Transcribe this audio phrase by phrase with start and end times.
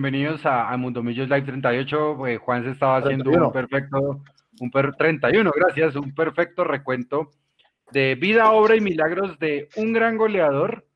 [0.00, 2.26] bienvenidos a, a Mundo Millos Live 38.
[2.28, 4.22] Eh, Juan se estaba haciendo un perfecto,
[4.60, 7.32] un per, 31, gracias, un perfecto recuento
[7.90, 10.86] de vida, obra y milagros de un gran goleador.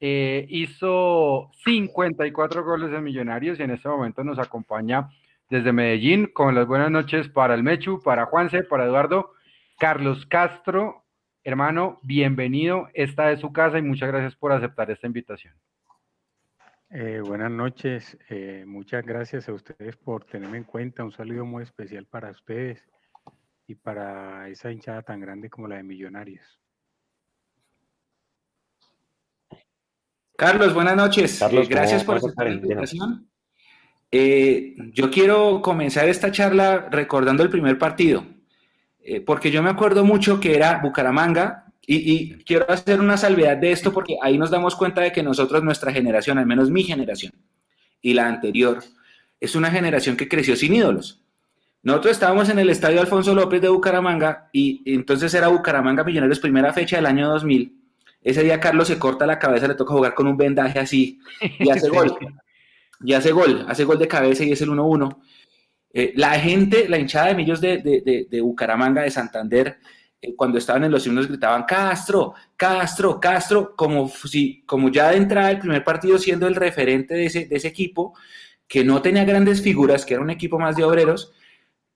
[0.00, 5.08] Eh, hizo 54 goles de Millonarios y en este momento nos acompaña
[5.48, 9.34] desde Medellín con las buenas noches para el Mechu, para Juanse, para Eduardo,
[9.78, 11.04] Carlos Castro.
[11.44, 12.88] Hermano, bienvenido.
[12.92, 15.54] Esta es su casa y muchas gracias por aceptar esta invitación.
[16.90, 21.04] Eh, buenas noches, eh, muchas gracias a ustedes por tenerme en cuenta.
[21.04, 22.82] Un saludo muy especial para ustedes
[23.66, 26.58] y para esa hinchada tan grande como la de Millonarios.
[30.34, 31.42] Carlos, buenas noches.
[31.42, 33.28] Eh, gracias por la invitación.
[34.10, 38.24] yo quiero comenzar esta charla recordando el primer partido,
[39.26, 43.94] porque yo me acuerdo mucho que era Bucaramanga, y, quiero hacer una salvedad de esto
[43.94, 47.32] porque ahí nos damos cuenta de que nosotros, nuestra generación, al menos mi generación
[48.02, 48.84] y la anterior,
[49.40, 51.22] es una generación que creció sin ídolos.
[51.82, 56.74] Nosotros estábamos en el estadio Alfonso López de Bucaramanga y entonces era Bucaramanga Millonarios primera
[56.74, 57.74] fecha del año 2000.
[58.20, 61.20] Ese día Carlos se corta la cabeza, le toca jugar con un vendaje así
[61.58, 62.14] y hace gol.
[63.02, 65.16] Y hace gol, hace gol de cabeza y es el 1-1.
[65.94, 69.78] Eh, la gente, la hinchada de Millos de, de, de Bucaramanga, de Santander,
[70.36, 75.50] cuando estaban en los himnos gritaban Castro, Castro, Castro, como si, como ya de entrada
[75.50, 78.14] el primer partido siendo el referente de ese, de ese equipo,
[78.66, 81.32] que no tenía grandes figuras, que era un equipo más de obreros,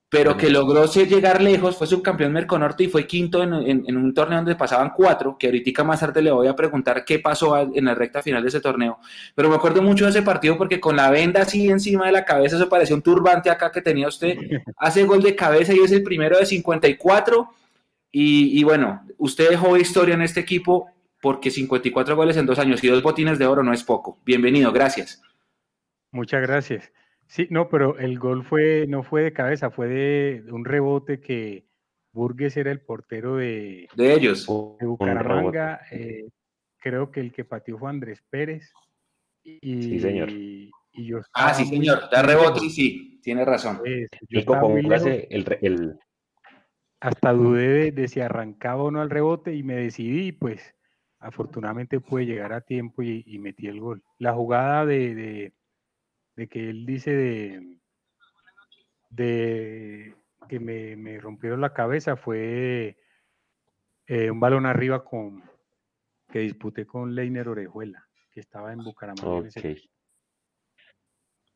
[0.09, 3.55] pero que logró llegar lejos, fue subcampeón Merconorte y fue quinto en,
[3.87, 7.19] en, un torneo donde pasaban cuatro, que ahorita más tarde le voy a preguntar qué
[7.19, 8.99] pasó en la recta final de ese torneo.
[9.35, 12.27] Pero me acuerdo mucho de ese partido porque con la venda así encima de la
[12.27, 14.37] cabeza, eso parecía un turbante acá que tenía usted,
[14.77, 17.49] hace gol de cabeza y es el primero de 54
[18.13, 22.89] y, bueno, usted dejó historia en este equipo porque 54 goles en dos años y
[22.89, 24.21] dos botines de oro no es poco.
[24.25, 25.23] Bienvenido, gracias.
[26.11, 26.93] Muchas gracias.
[27.27, 31.65] Sí, no, pero el gol fue, no fue de cabeza, fue de, un rebote que
[32.13, 34.47] Burgues era el portero de, de ellos.
[34.79, 35.81] De Bucaramanga.
[35.91, 36.29] Eh,
[36.79, 38.71] creo que el que pateó fue Andrés Pérez.
[39.43, 40.29] Y, sí, señor.
[40.31, 42.11] Y yo ah, sí, señor.
[42.11, 43.79] Da rebote y sí, tiene razón.
[43.79, 44.09] Pues,
[45.31, 45.99] el, el,
[47.03, 50.77] hasta dudé de, si arrancaba o no al rebote y me decidí, pues
[51.19, 54.05] afortunadamente pude llegar a tiempo y, metí el gol.
[54.19, 55.53] La jugada de,
[56.37, 57.77] que él dice
[59.11, 60.15] de,
[60.49, 62.97] que me, rompieron la cabeza fue
[64.07, 65.43] eh, un balón arriba con
[66.31, 69.49] que disputé con Leiner Orejuela, que estaba en Bucaramanga.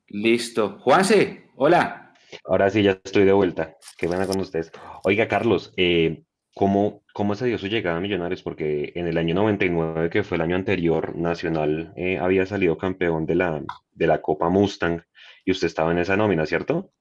[0.09, 0.81] Listo.
[0.81, 2.06] Juanse, hola.
[2.45, 3.77] Ahora sí, ya estoy de vuelta.
[3.97, 4.73] Qué buena con ustedes.
[5.05, 6.23] Oiga, Carlos, eh,
[6.55, 8.43] ¿cómo, ¿cómo se dio su llegada a Millonarios?
[8.43, 13.27] Porque en el año 99, que fue el año anterior, Nacional eh, había salido campeón
[13.27, 15.03] de la, de la Copa Mustang
[15.45, 16.93] y usted estaba en esa nómina, ¿cierto?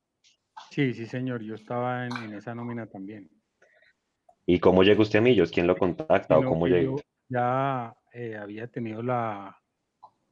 [0.72, 1.42] Sí, sí, señor.
[1.42, 3.30] Yo estaba en, esa nómina también.
[4.46, 5.52] ¿Y cómo llegó usted a Millos?
[5.52, 7.02] ¿Quién lo contacta o cómo llegó?
[7.30, 9.58] Ya eh, había tenido la,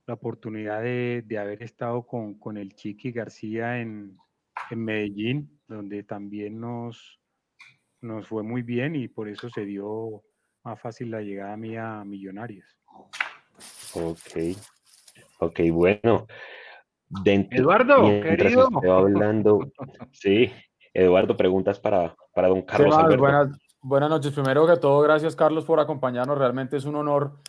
[0.05, 4.15] la oportunidad de, de, haber estado con, con el Chiqui García en,
[4.69, 7.19] en Medellín, donde también nos,
[8.01, 10.23] nos fue muy bien y por eso se dio
[10.63, 12.65] más fácil la llegada mía a Millonarios.
[13.93, 14.57] Ok,
[15.39, 16.27] ok, bueno.
[17.25, 18.69] Eduardo, querido.
[18.91, 19.71] hablando,
[20.11, 20.51] sí,
[20.93, 23.17] Eduardo, preguntas para, para don Carlos.
[23.17, 23.49] buenas,
[23.81, 24.33] buenas noches.
[24.33, 26.37] Primero que todo, gracias Carlos por acompañarnos.
[26.37, 27.39] Realmente es un honor.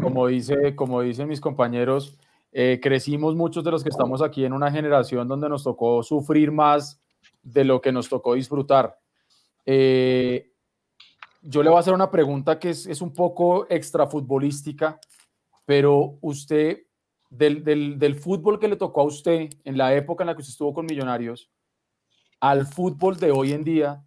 [0.00, 2.18] como, dice, como dicen mis compañeros,
[2.52, 6.52] eh, crecimos muchos de los que estamos aquí en una generación donde nos tocó sufrir
[6.52, 7.00] más
[7.42, 8.98] de lo que nos tocó disfrutar.
[9.64, 10.52] Eh,
[11.40, 15.00] yo le voy a hacer una pregunta que es, un poco extrafutbolística,
[15.64, 16.82] pero usted,
[17.30, 20.52] del, del, fútbol que le tocó a usted en la época en la que usted
[20.52, 21.50] estuvo con Millonarios,
[22.38, 24.04] al fútbol de hoy en día,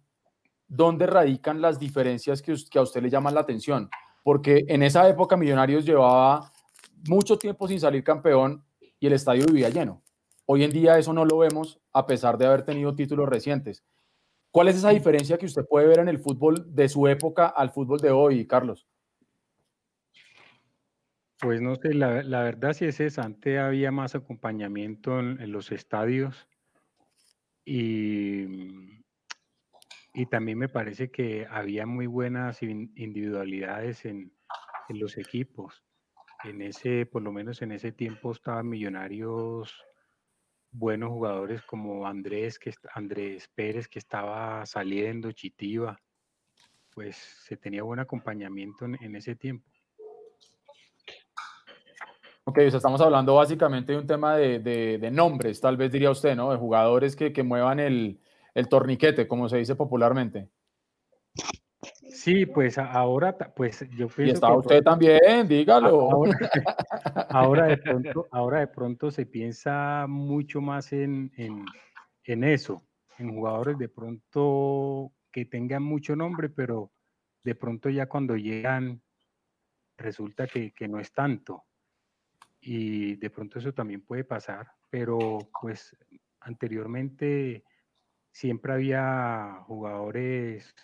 [0.68, 3.90] ¿dónde radican las diferencias que, que a usted le llaman la atención?
[4.22, 6.52] Porque en esa época Millonarios llevaba
[7.08, 8.64] mucho tiempo sin salir campeón
[8.98, 10.02] y el estadio vivía lleno.
[10.46, 13.84] Hoy en día eso no lo vemos a pesar de haber tenido títulos recientes.
[14.50, 17.70] ¿Cuál es esa diferencia que usted puede ver en el fútbol de su época al
[17.70, 18.86] fútbol de hoy, Carlos?
[21.38, 23.22] Pues no sé, la, verdad sí es esa.
[23.22, 26.48] Antes había más acompañamiento en, los estadios
[27.64, 28.46] y,
[30.14, 34.32] y, también me parece que había muy buenas individualidades en,
[34.88, 35.84] en los equipos
[36.44, 39.74] en ese, por lo menos en ese tiempo estaban millonarios
[40.70, 45.98] buenos jugadores como Andrés, que, Andrés Pérez que estaba saliendo, Chitiva,
[46.94, 49.68] pues se tenía buen acompañamiento en, ese tiempo.
[52.44, 56.52] Ok, estamos hablando básicamente de un tema de, nombres, tal vez diría usted, ¿no?
[56.52, 58.20] De jugadores que, muevan el,
[58.70, 60.48] torniquete, como se dice popularmente.
[62.16, 64.22] Sí, pues ahora, pues yo pienso.
[64.22, 66.24] Y está usted también, dígalo.
[67.30, 71.30] Ahora, de pronto, ahora de pronto se piensa mucho más en,
[72.24, 72.82] en eso,
[73.18, 76.90] en jugadores de pronto que tengan mucho nombre, pero
[77.44, 79.02] de pronto ya cuando llegan
[79.98, 81.64] resulta que, que no es tanto
[82.60, 85.94] y de pronto eso también puede pasar, pero pues
[86.40, 87.64] anteriormente
[88.32, 90.74] siempre había jugadores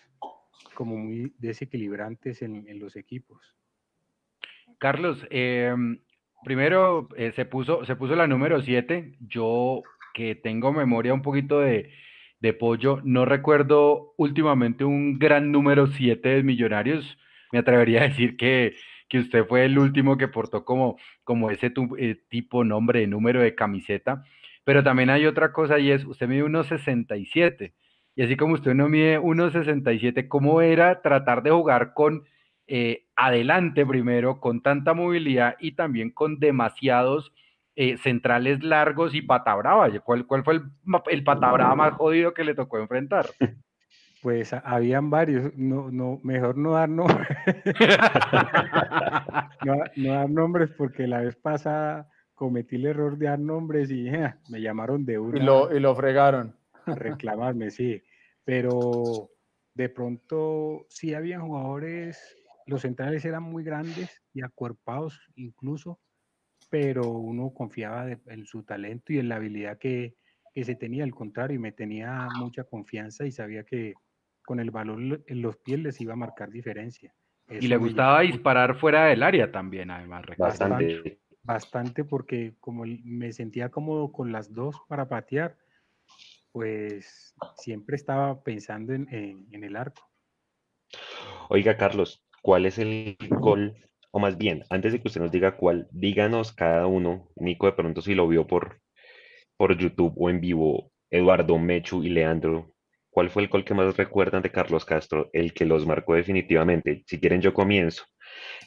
[0.75, 3.55] como muy desequilibrantes en, los equipos.
[4.79, 6.01] Carlos, em,
[6.45, 9.17] primero eh, se, puso, se puso la número 7.
[9.21, 9.83] Yo
[10.15, 11.91] que tengo memoria un poquito de,
[12.41, 17.19] de pollo, no recuerdo últimamente un gran número 7 de Millonarios.
[17.53, 18.75] Me atrevería a decir que
[19.13, 23.55] que usted fue el último que portó como, como ese eh, tipo, nombre, número de
[23.55, 24.25] camiseta.
[24.65, 27.75] Pero también hay otra cosa y es, usted mide 1,67.
[28.15, 32.25] Y así como usted no mide 1,67, ¿cómo era tratar de jugar con
[32.67, 37.33] eh, adelante primero, con tanta movilidad y también con demasiados
[37.75, 39.89] eh, centrales largos y patabrava?
[40.01, 40.63] ¿Cuál, cuál fue el,
[41.11, 43.27] el patabrava más jodido que le tocó enfrentar?
[44.23, 47.27] Pues habían varios, no, no, mejor no dar nombres.
[49.65, 54.09] no, dar nombres porque la vez pasada cometí el error de dar nombres y
[54.49, 55.37] me llamaron de uno.
[55.37, 56.55] Y lo, y lo fregaron.
[56.87, 58.03] A reclamarme, sí.
[58.45, 59.31] Pero
[59.75, 62.37] de pronto sí habían jugadores,
[62.67, 66.01] los centrales eran muy grandes y acuerpados incluso,
[66.71, 70.17] pero uno confiaba en su talento y en la habilidad que,
[70.55, 73.95] que se tenía, al contrario, y me tenía mucha confianza y sabía que,
[74.45, 77.15] con el balón en los pies les iba a marcar diferencia.
[77.49, 80.25] y le gustaba disparar fuera del área también, además.
[80.37, 81.21] Bastante.
[81.45, 85.59] Bastante porque como me sentía cómodo con las dos para patear,
[86.53, 90.09] pues siempre estaba pensando en, en, el arco.
[91.49, 93.75] Oiga, Carlos, ¿cuál es el gol?
[94.11, 97.73] O más bien, antes de que usted nos diga cuál, díganos cada uno, Nico de
[97.73, 98.81] pronto si lo vio por,
[99.57, 102.75] por YouTube o en vivo, Eduardo, Mechu y Leandro,
[103.13, 105.29] ¿Cuál fue el gol que más recuerdan de Carlos Castro?
[105.35, 107.05] El que los marcó definitivamente.
[107.07, 108.05] Si quieren, yo comienzo.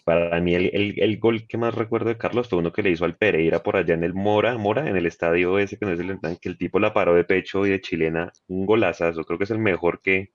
[0.03, 3.17] Para mí, el, gol que más recuerdo de Carlos fue uno que le hizo al
[3.17, 6.19] Pereira por allá en el Mora, Mora, en el estadio ese que no es el
[6.39, 8.31] que el tipo la paró de pecho y de chilena.
[8.45, 9.23] Un golazazo.
[9.23, 10.29] Creo que es el mejor que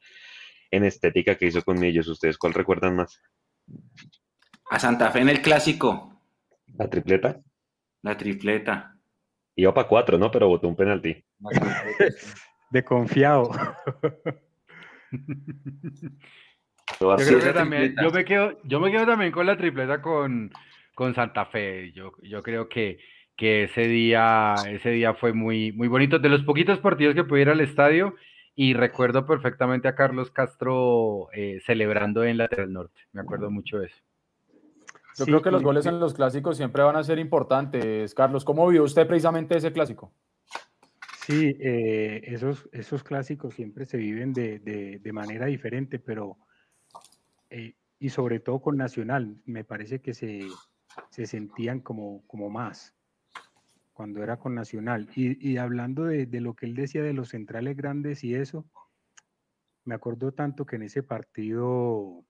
[0.72, 2.08] en estética que hizo con ellos.
[2.08, 3.22] ¿Ustedes cuál recuerdan más?
[4.72, 6.20] A Santa Fe en el clásico.
[6.76, 7.40] ¿La tripleta?
[8.02, 8.96] La tripleta.
[9.54, 10.32] Iba para cuatro, ¿no?
[10.32, 11.24] Pero botó un penalti.
[12.70, 13.50] de confiado.
[17.00, 20.50] yo, me quedo, yo me quedo también con la tripleta con,
[20.94, 21.93] con Santa Fe.
[21.93, 22.99] Yo, yo creo que,
[23.37, 26.19] que ese día, ese día fue muy, muy bonito.
[26.19, 28.14] De los poquitos partidos que pude ir al estadio,
[28.55, 33.00] y recuerdo perfectamente a Carlos Castro eh, celebrando en Lateral Norte.
[33.12, 33.96] Me acuerdo mucho de eso.
[35.16, 38.14] Yo creo que los goles en los clásicos siempre van a ser importantes.
[38.14, 40.12] Carlos, ¿cómo vio usted precisamente ese clásico?
[41.30, 46.38] Sí, eh, esos, esos clásicos siempre se viven de, de, manera diferente, pero
[47.50, 50.40] eh, y sobre todo con Nacional, me parece que se,
[51.10, 52.96] se sentían como, como más
[53.92, 55.08] cuando era con Nacional.
[55.14, 58.68] Y, hablando de, de, lo que él decía de los centrales grandes y eso,
[59.84, 62.25] me acuerdo tanto que en ese partido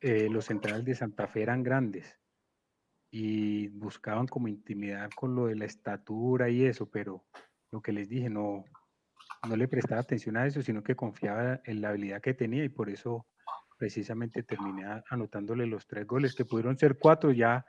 [0.00, 2.18] eh, los centrales de Santa Fe eran grandes
[3.18, 7.24] y buscaban como intimidar con lo de la estatura y eso, pero
[7.72, 8.66] lo que les dije, no,
[9.48, 12.68] no le prestaba atención a eso, sino que confiaba en la habilidad que tenía y
[12.68, 13.26] por eso
[13.78, 17.64] precisamente terminé anotándole los tres goles, que pudieron ser cuatro ya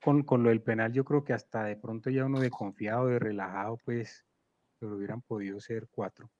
[0.00, 3.08] con, con lo del penal, yo creo que hasta de pronto ya uno de confiado,
[3.08, 4.24] de relajado, pues,
[4.78, 6.30] pero hubieran podido ser cuatro.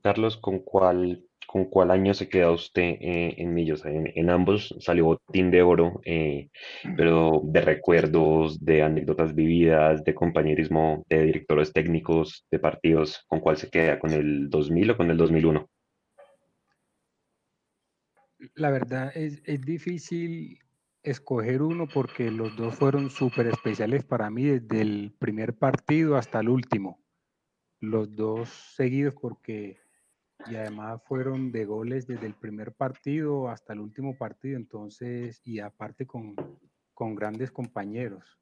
[0.00, 3.84] Carlos, ¿con cuál ¿con cuál año se queda usted eh, en Millos?
[3.84, 6.48] En, ambos salió botín de oro, eh,
[6.96, 13.56] pero de recuerdos, de anécdotas vividas, de compañerismo, de directores técnicos, de partidos, ¿con cuál
[13.56, 13.98] se queda?
[13.98, 15.68] ¿Con el 2000 o con el 2001?
[18.54, 20.60] La verdad es, es difícil
[21.02, 26.38] escoger uno porque los dos fueron súper especiales para mí desde el primer partido hasta
[26.38, 27.02] el último.
[27.80, 29.80] Los dos seguidos porque
[30.46, 35.60] y además fueron de goles desde el primer partido hasta el último partido, entonces, y
[35.60, 36.34] aparte con,
[36.94, 38.38] con grandes compañeros.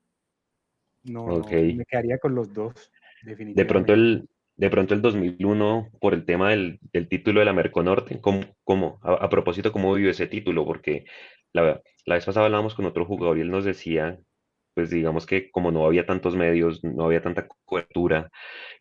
[1.05, 2.91] No, me quedaría con los dos,
[3.23, 3.63] definitivamente.
[3.63, 7.53] De pronto el, de pronto el 2001, por el tema del, del título de la
[7.53, 10.65] Merconorte, ¿cómo, cómo a, propósito, cómo vivió ese título?
[10.65, 11.05] Porque
[11.53, 14.19] la, la vez pasada hablábamos con otro jugador y él nos decía
[14.79, 18.31] pues digamos que como no había tantos medios, no había tanta cobertura,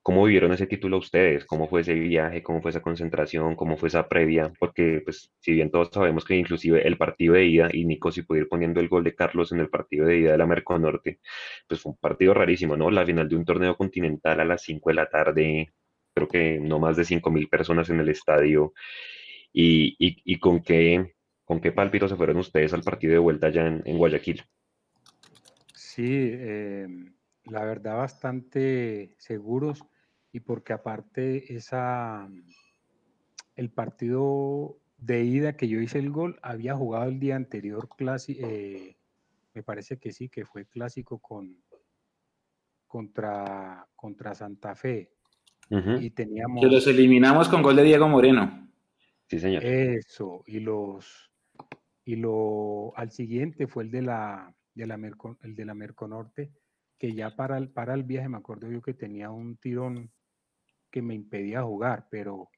[0.03, 1.43] ¿cómo vivieron ese título ustedes?
[1.45, 2.43] ¿Cómo fue ese viaje?
[2.43, 3.55] ¿Cómo fue esa concentración?
[3.55, 4.53] ¿Cómo fue esa previa?
[4.59, 8.21] Porque pues si bien todos sabemos que inclusive el partido de ida, y Nico si
[8.21, 11.19] puede ir poniendo el gol de Carlos en el partido de ida de la Merconorte,
[11.67, 12.91] pues fue un partido rarísimo, ¿no?
[12.91, 15.73] La final de un torneo continental a las 5 de la tarde,
[16.13, 18.73] creo que no más de 5 mil personas en el estadio,
[19.53, 21.13] y, y, con qué...
[21.45, 24.43] ¿Con qué pálpito se fueron ustedes al partido de vuelta allá en Guayaquil?
[25.97, 27.11] Sí, em,
[27.45, 29.83] la verdad bastante seguros
[30.31, 32.29] y porque aparte esa,
[33.55, 38.47] el partido de ida que yo hice el gol, había jugado el día anterior clásico,
[38.47, 38.95] eh,
[39.55, 41.63] me parece que sí, que fue clásico con
[42.85, 45.09] contra, contra Santa Fe.
[45.99, 46.61] Y teníamos...
[46.61, 48.69] Que los eliminamos con gol de Diego Moreno.
[49.25, 49.65] Sí, señor.
[49.65, 51.31] Eso, y los
[52.05, 54.83] y lo al siguiente fue el de la de
[55.41, 56.51] el de la Merconorte,
[56.97, 60.11] que ya para el, para el viaje me acuerdo yo que tenía un tirón
[60.89, 62.49] que me impedía jugar, pero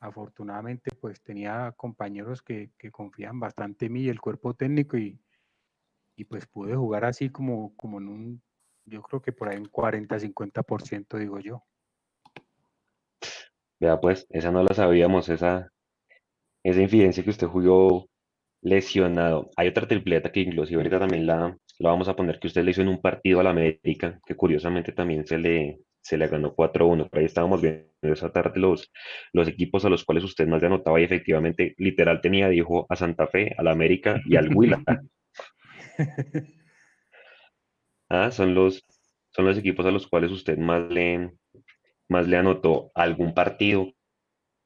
[0.00, 5.20] afortunadamente pues tenía compañeros que, que confían bastante en mí y el cuerpo técnico y,
[6.16, 8.42] y pues pude jugar así como, como en un,
[8.86, 11.64] yo creo que por ahí un 40-50% digo yo.
[13.78, 15.70] Vea pues, esa no la sabíamos, esa,
[16.62, 18.08] esa infidencia que usted jugó
[18.62, 19.50] lesionado.
[19.56, 22.82] Hay otra tripleta que inclusive ahorita también la, vamos a poner que usted le hizo
[22.82, 27.08] en un partido a la América, que curiosamente también se le, se le ganó 4-1.
[27.08, 28.90] Por ahí estábamos viendo esa tarde los,
[29.32, 32.96] los equipos a los cuales usted más le anotaba y efectivamente literal tenía, dijo, a
[32.96, 34.82] Santa Fe, a la América y al Huila.
[38.08, 38.84] ah, son los,
[39.30, 41.32] son los equipos a los cuales usted más le,
[42.08, 43.92] más le anotó algún partido,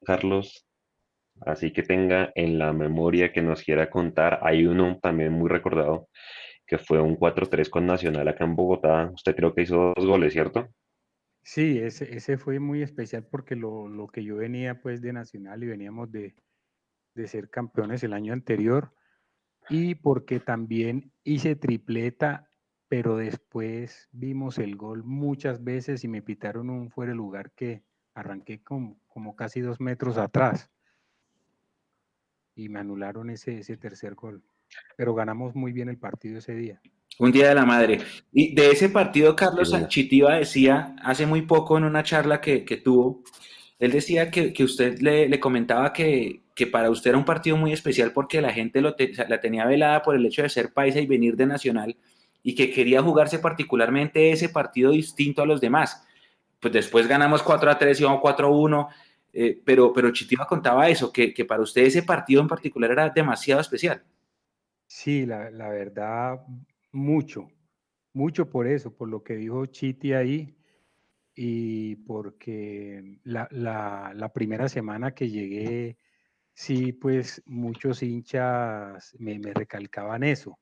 [0.03, 0.65] Carlos,
[1.41, 4.39] Así que tenga en la memoria que nos quiera contar.
[4.41, 6.09] Hay uno también muy recordado
[6.65, 9.11] que fue un 4-3 con Nacional acá en Bogotá.
[9.13, 10.69] Usted creo que hizo dos goles, ¿cierto?
[11.43, 15.63] Sí, ese, ese fue muy especial porque lo, lo, que yo venía pues de Nacional
[15.63, 16.33] y veníamos de,
[17.13, 18.91] de ser campeones el año anterior
[19.69, 22.49] y porque también hice tripleta,
[22.87, 27.83] pero después vimos el gol muchas veces y me pitaron un fuera de lugar que
[28.15, 30.71] arranqué como, como casi dos metros atrás
[32.55, 34.41] y me anularon ese, ese tercer gol.
[34.97, 36.81] Pero ganamos muy bien el partido ese día.
[37.17, 37.99] Un día de la madre.
[38.33, 43.23] Y de ese partido, Carlos Sanchitiva decía hace muy poco en una charla que, tuvo,
[43.79, 48.41] él decía que, usted le, comentaba que, para usted era un partido muy especial porque
[48.41, 48.95] la gente lo
[49.29, 51.95] la tenía velada por el hecho de ser paisa y venir de Nacional
[52.43, 56.05] y que quería jugarse particularmente ese partido distinto a los demás.
[56.59, 58.89] Pues después ganamos 4 a 3 y 4 a 1
[59.37, 63.09] eh, pero, pero Chitiva contaba eso, que, que, para usted ese partido en particular era
[63.09, 64.01] demasiado especial.
[64.87, 66.39] Sí, la, la, verdad,
[66.93, 67.49] mucho,
[68.13, 70.55] mucho por eso, por lo que dijo Chiti ahí
[71.35, 75.97] y porque la, la, la primera semana que llegué,
[76.53, 80.57] sí, pues muchos hinchas me, me recalcaban eso.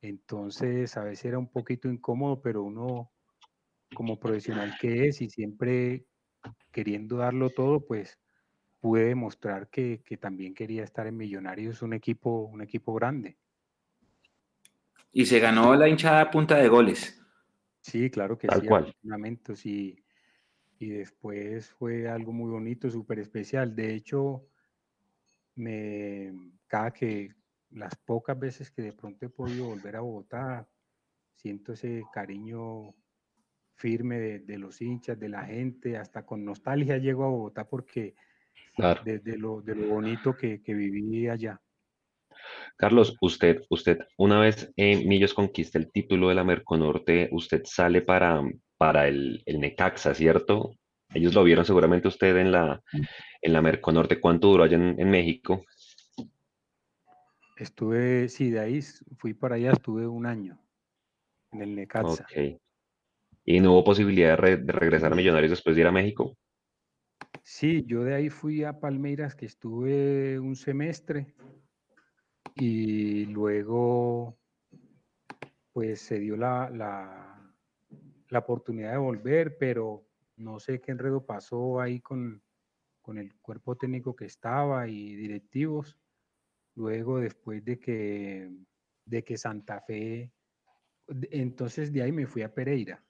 [0.00, 3.12] Entonces, a veces era un poquito incómodo, pero uno
[3.94, 6.06] como profesional que es y siempre
[6.70, 8.18] queriendo darlo todo, pues
[8.80, 13.38] pude demostrar que, también quería estar en Millonarios, un equipo, un equipo grande.
[15.12, 17.20] Y se ganó la hinchada a punta de goles.
[17.80, 18.94] Sí, claro que sí, cual.
[19.64, 20.04] Y,
[20.78, 23.74] y después fue algo muy bonito, súper especial.
[23.74, 24.48] De hecho,
[25.54, 26.32] me,
[26.66, 27.34] cada que
[27.70, 30.68] las pocas veces que de pronto he podido volver a Bogotá,
[31.36, 32.94] siento ese cariño
[33.76, 38.14] firme de, los hinchas, de la gente, hasta con nostalgia llego a Bogotá porque
[39.04, 41.60] desde lo, de lo bonito que, que, viví allá.
[42.76, 48.02] Carlos, usted, usted, una vez en Millos conquista el título de la Merconorte, usted sale
[48.02, 48.42] para,
[48.76, 50.72] para el, el Necaxa, ¿cierto?
[51.12, 52.82] Ellos lo vieron seguramente usted en la,
[53.40, 54.20] en la Merconorte.
[54.20, 55.64] ¿Cuánto duró allá en, México?
[57.56, 58.80] Estuve, sí, de ahí
[59.18, 60.58] fui para allá, estuve un año
[61.52, 62.24] en el Necaxa.
[62.24, 62.58] Okay
[63.44, 66.36] y no hubo posibilidad de, regresar a Millonarios después de ir a México.
[67.42, 71.34] Sí, yo de ahí fui a Palmeiras, que estuve un semestre,
[72.54, 74.38] y luego
[75.72, 77.52] pues se dio la, la,
[78.28, 82.42] la oportunidad de volver, pero no sé qué enredo pasó ahí con,
[83.02, 85.98] con el cuerpo técnico que estaba y directivos.
[86.74, 88.50] Luego, después de que,
[89.04, 90.32] de que Santa Fe,
[91.30, 93.03] entonces de ahí me fui a Pereira.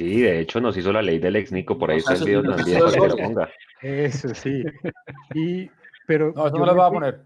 [0.00, 2.42] Sí, de hecho nos hizo la ley del ex Nico, por ahí está el video
[2.42, 2.80] también
[3.82, 4.64] Eso sí.
[5.34, 5.70] Y,
[6.06, 7.20] pero no, eso no lo voy a poner.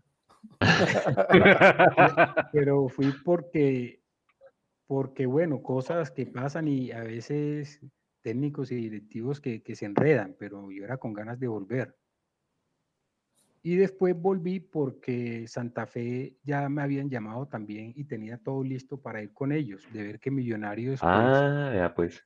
[2.53, 4.01] pero fui porque,
[4.89, 7.81] porque, bueno, cosas que pasan y a veces
[8.23, 11.95] técnicos y directivos que, que se enredan, pero yo era con ganas de volver.
[13.67, 19.01] Y después volví porque Santa Fe ya me habían llamado también y tenía todo listo
[19.01, 22.23] para ir con ellos, de ver que Millonarios pues ah, ya pues.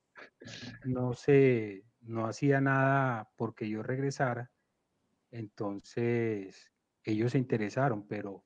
[0.85, 4.50] no se, no hacía nada porque yo regresara.
[5.30, 6.73] Entonces,
[7.04, 8.45] ellos se interesaron, pero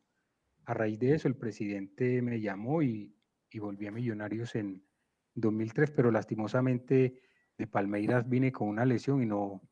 [0.67, 3.17] a raíz de eso el presidente me llamó y,
[3.51, 4.87] y volví a Millonarios en
[5.35, 7.23] 2003, pero lastimosamente
[7.57, 9.63] de Palmeiras vine con una lesión y no,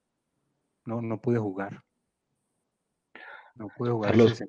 [0.87, 1.85] no, no pude jugar.
[3.61, 4.43] No pude jugar Carlos,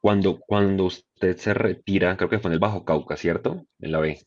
[0.00, 3.66] Cuando, cuando usted se retira, creo que fue en el Bajo Cauca, ¿cierto?
[3.80, 4.20] En la B.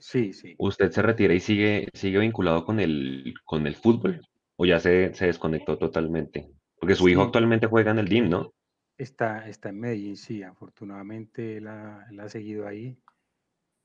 [0.00, 0.56] Sí, sí.
[0.58, 4.20] ¿Usted se retira y sigue, sigue vinculado con el, con el fútbol?
[4.56, 6.50] ¿O ya se, desconectó totalmente?
[6.80, 8.52] Porque su hijo actualmente juega en el DIM, ¿no?
[8.98, 12.98] Está, está en Medellín, sí, afortunadamente él ha, seguido ahí.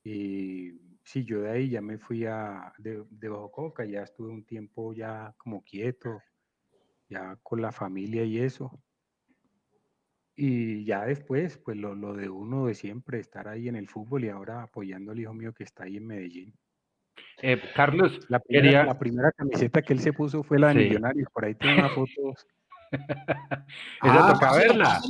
[0.04, 0.72] Y
[1.04, 4.44] sí, yo de ahí ya me fui a, de, de Bajo Cauca, ya estuve un
[4.44, 6.24] tiempo ya como quieto,
[7.08, 8.82] ya con la familia y eso.
[10.40, 14.24] Y ya después, pues lo, lo, de uno de siempre, estar ahí en el fútbol
[14.24, 16.54] y ahora apoyando al hijo mío que está ahí en Medellín.
[17.42, 21.28] Eh, Carlos, la primera, la primera, camiseta que él se puso fue la de Millonarios,
[21.34, 22.12] por ahí tiene una foto.
[24.04, 25.02] Esa toca verla.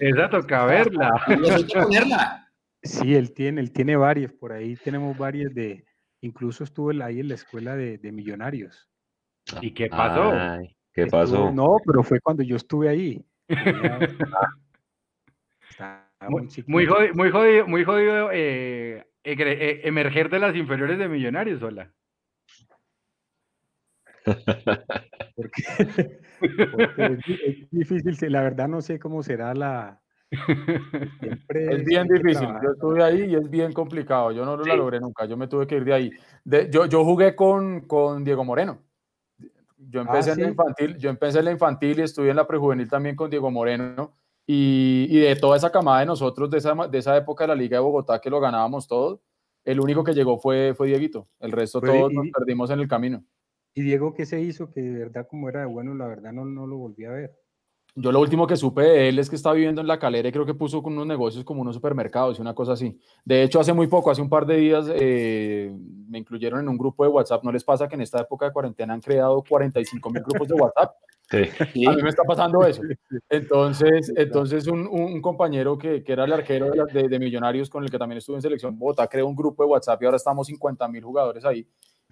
[0.00, 1.10] Esa toca verla.
[2.82, 5.84] Sí, él tiene, él tiene varias, por ahí tenemos varias de,
[6.22, 8.88] incluso estuvo ahí en la escuela de, de Millonarios.
[9.60, 10.32] ¿Y qué pasó?
[10.94, 11.52] ¿Qué pasó?
[11.52, 13.22] No, pero fue cuando yo estuve ahí.
[16.66, 21.92] muy, jodido, muy jodido, muy jodido eh, eh, emerger de las inferiores de Millonarios, hola.
[25.36, 25.62] porque,
[26.98, 30.00] es, difícil, la verdad no sé cómo será la...
[31.48, 35.24] es bien difícil, yo estuve ahí y es bien complicado, yo no lo logré nunca,
[35.24, 36.10] yo me tuve que ir de ahí.
[36.44, 38.82] yo, yo jugué con, con Diego Moreno.
[39.88, 42.46] Yo empecé, ah, en la infantil, yo empecé en la infantil y estuve en la
[42.46, 44.14] prejuvenil también con Diego Moreno.
[44.46, 47.54] Y, y, de toda esa camada de nosotros, de esa, de esa época de la
[47.54, 49.20] Liga de Bogotá, que lo ganábamos todos,
[49.64, 51.28] el único que llegó fue, fue Dieguito.
[51.38, 53.24] El resto todos nos perdimos en el camino.
[53.74, 54.70] ¿Y Diego qué se hizo?
[54.70, 57.36] Que de verdad, como era de bueno, la verdad no, no lo volví a ver.
[57.96, 60.32] Yo lo último que supe de él es que está viviendo en la calera y
[60.32, 62.96] creo que puso con unos negocios como unos supermercados y una cosa así.
[63.24, 65.74] De hecho, hace muy poco, hace un par de días, eh,
[66.08, 67.42] me incluyeron en un grupo de WhatsApp.
[67.42, 70.54] ¿No les pasa que en esta época de cuarentena han creado 45 mil grupos de
[70.54, 70.94] WhatsApp?
[71.30, 71.86] Sí.
[71.86, 72.82] A mí me está pasando eso.
[73.28, 77.90] Entonces, entonces un, un compañero que, que, era el arquero de, de, Millonarios con el
[77.90, 80.88] que también estuve en selección Bogotá creó un grupo de WhatsApp y ahora estamos 50
[80.88, 81.66] mil jugadores ahí,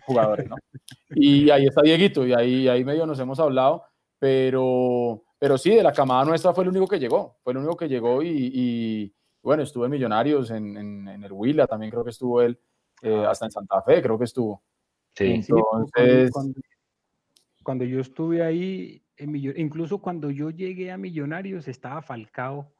[0.06, 0.56] jugadores, ¿no?
[1.10, 3.84] Y ahí está Dieguito y ahí, ahí medio nos hemos hablado,
[4.20, 7.76] pero pero sí, de la camada nuestra fue el único que llegó, fue el único
[7.76, 12.42] que llegó y, bueno, estuvo en Millonarios, en, en, el Huila también creo que estuvo
[12.42, 12.58] él,
[13.02, 14.62] eh, ah, hasta en Santa Fe creo que estuvo.
[15.14, 16.60] Sí, Entonces, cuando,
[17.76, 22.72] yo estuve ahí, en incluso cuando yo llegué a Millonarios estaba Falcao.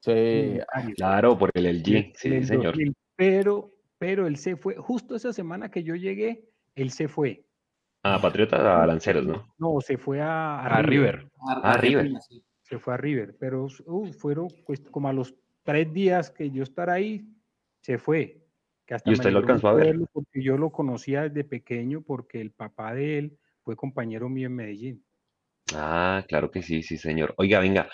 [0.00, 0.58] Sí,
[0.96, 2.74] claro, por el LG, sí, señor.
[3.16, 7.44] pero, pero él se fue, justo esa semana que yo llegué, él se fue.
[8.02, 9.54] A Patriota, a Lanceros, ¿no?
[9.58, 11.28] No, se fue a, a, River.
[11.62, 12.12] A, River.
[12.62, 16.62] Se fue a River, pero uh, fueron pues, como a los tres días que yo
[16.62, 17.28] estar ahí,
[17.82, 18.40] se fue.
[18.86, 19.98] Que hasta ¿Y usted lo alcanzó a ver?
[20.12, 24.54] Porque yo lo conocía desde pequeño porque el papá de él fue compañero mío en
[24.54, 25.04] Medellín.
[25.74, 27.34] Ah, claro que sí, sí, señor.
[27.36, 27.88] Oiga, venga,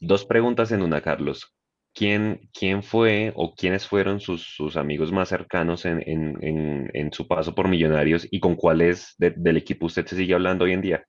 [0.00, 1.56] dos preguntas en una, Carlos.
[1.96, 7.26] ¿quién, quién fue o quiénes fueron sus, sus amigos más cercanos en, en, en, su
[7.26, 11.04] paso por Millonarios y con cuáles del equipo usted se sigue hablando hoy en día?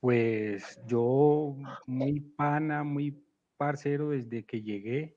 [0.00, 3.16] Pues yo, muy pana, muy
[3.56, 5.16] parcero desde que llegué,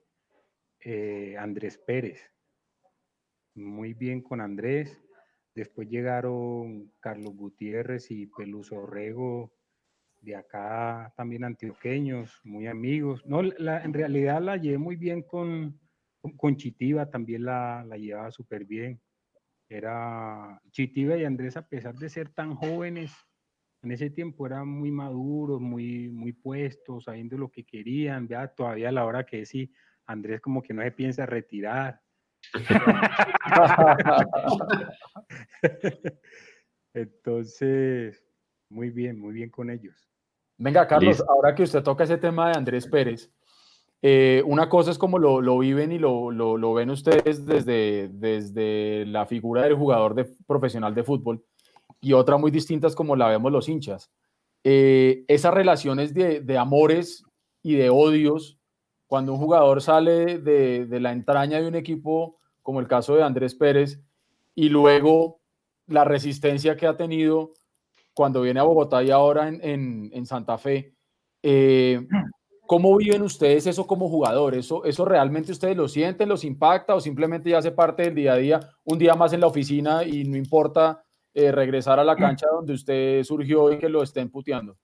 [0.81, 2.21] eh, Andrés Pérez.
[3.55, 5.01] Muy bien con Andrés.
[5.59, 9.51] Después llegaron Carlos Gutiérrez y Peluso Rego,
[10.21, 13.25] de acá también antioqueños, muy amigos.
[13.25, 15.77] No, la, en realidad la llevé muy bien con,
[16.37, 19.01] con Chitiva, también la, la llevaba súper bien.
[19.67, 23.11] Era Chitiva y Andrés, a pesar de ser tan jóvenes,
[23.81, 28.29] en ese tiempo eran muy maduros, muy, muy puestos, sabiendo lo que querían.
[28.29, 29.73] Ya todavía a la hora que sí,
[30.05, 31.99] Andrés como que no se piensa retirar.
[36.93, 38.23] Entonces,
[38.69, 40.09] muy bien, muy bien con ellos.
[40.57, 43.31] Venga, Carlos, ahora que usted toca ese tema de Andrés Pérez,
[44.01, 48.09] eh, una cosa es como lo, lo viven y lo, lo, lo, ven ustedes desde,
[48.09, 51.43] desde la figura del jugador de, profesional de fútbol
[52.01, 54.11] y otra muy distinta es como la vemos los hinchas.
[54.63, 57.23] Eh, esas relaciones de, de, amores
[57.61, 58.57] y de odios
[59.07, 63.23] cuando un jugador sale de, de, la entraña de un equipo, como el caso de
[63.23, 63.99] Andrés Pérez,
[64.55, 65.38] y luego
[65.89, 67.53] la resistencia que ha tenido
[68.13, 70.93] cuando viene a Bogotá y ahora en, en, Santa Fe.
[71.41, 72.05] Eh,
[72.67, 74.65] ¿Cómo viven ustedes eso como jugadores?
[74.65, 78.33] ¿Eso, ¿Eso realmente ustedes lo sienten, los impacta o simplemente ya hace parte del día
[78.33, 82.15] a día, un día más en la oficina y no importa eh, regresar a la
[82.15, 84.77] cancha donde usted surgió y que lo estén puteando?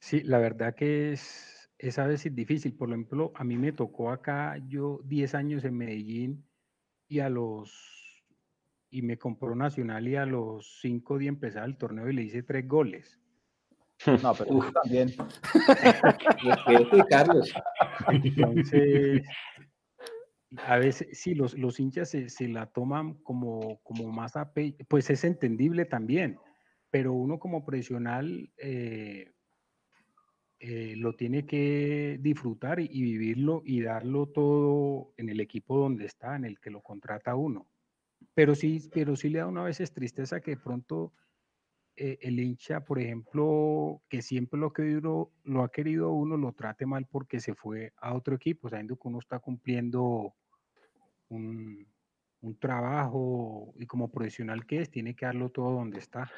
[0.00, 2.74] Sí, la verdad que es, es a veces difícil.
[2.74, 6.44] Por ejemplo, a mí me tocó acá, yo 10 años en Medellín
[7.06, 7.93] y a los
[8.94, 12.42] y me compró Nacional y a los 5 días empezar el torneo y le hice
[12.42, 13.20] tres goles.
[14.22, 14.72] No, pero Uf.
[14.72, 15.12] también.
[17.10, 17.52] Carlos.
[18.08, 19.22] Entonces,
[20.58, 24.52] a veces sí, los, los hinchas se, se, la toman como, como más a
[24.88, 26.38] pues es entendible también,
[26.90, 29.32] pero uno como profesional eh,
[30.60, 36.36] eh, lo tiene que disfrutar y, vivirlo y darlo todo en el equipo donde está,
[36.36, 37.66] en el que lo contrata uno.
[38.34, 41.12] Pero sí, pero sí le da una veces tristeza que de pronto
[41.96, 46.52] eh, el hincha, por ejemplo, que siempre lo, que lo, lo ha querido uno, lo
[46.52, 50.34] trate mal porque se fue a otro equipo, sabiendo que uno está cumpliendo
[51.28, 51.86] un,
[52.40, 56.30] un trabajo y como profesional que es, tiene que darlo todo donde está.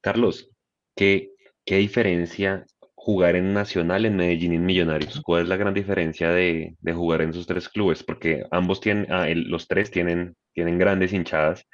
[0.00, 0.50] Carlos,
[0.96, 1.32] ¿qué,
[1.64, 2.66] qué diferencia
[3.04, 5.20] jugar en Nacional, en Medellín y en Millonarios?
[5.22, 8.04] ¿Cuál es la gran diferencia de, de jugar en esos tres clubes?
[8.04, 11.66] Porque ambos tienen, ah, el, los tres tienen, tienen grandes hinchadas,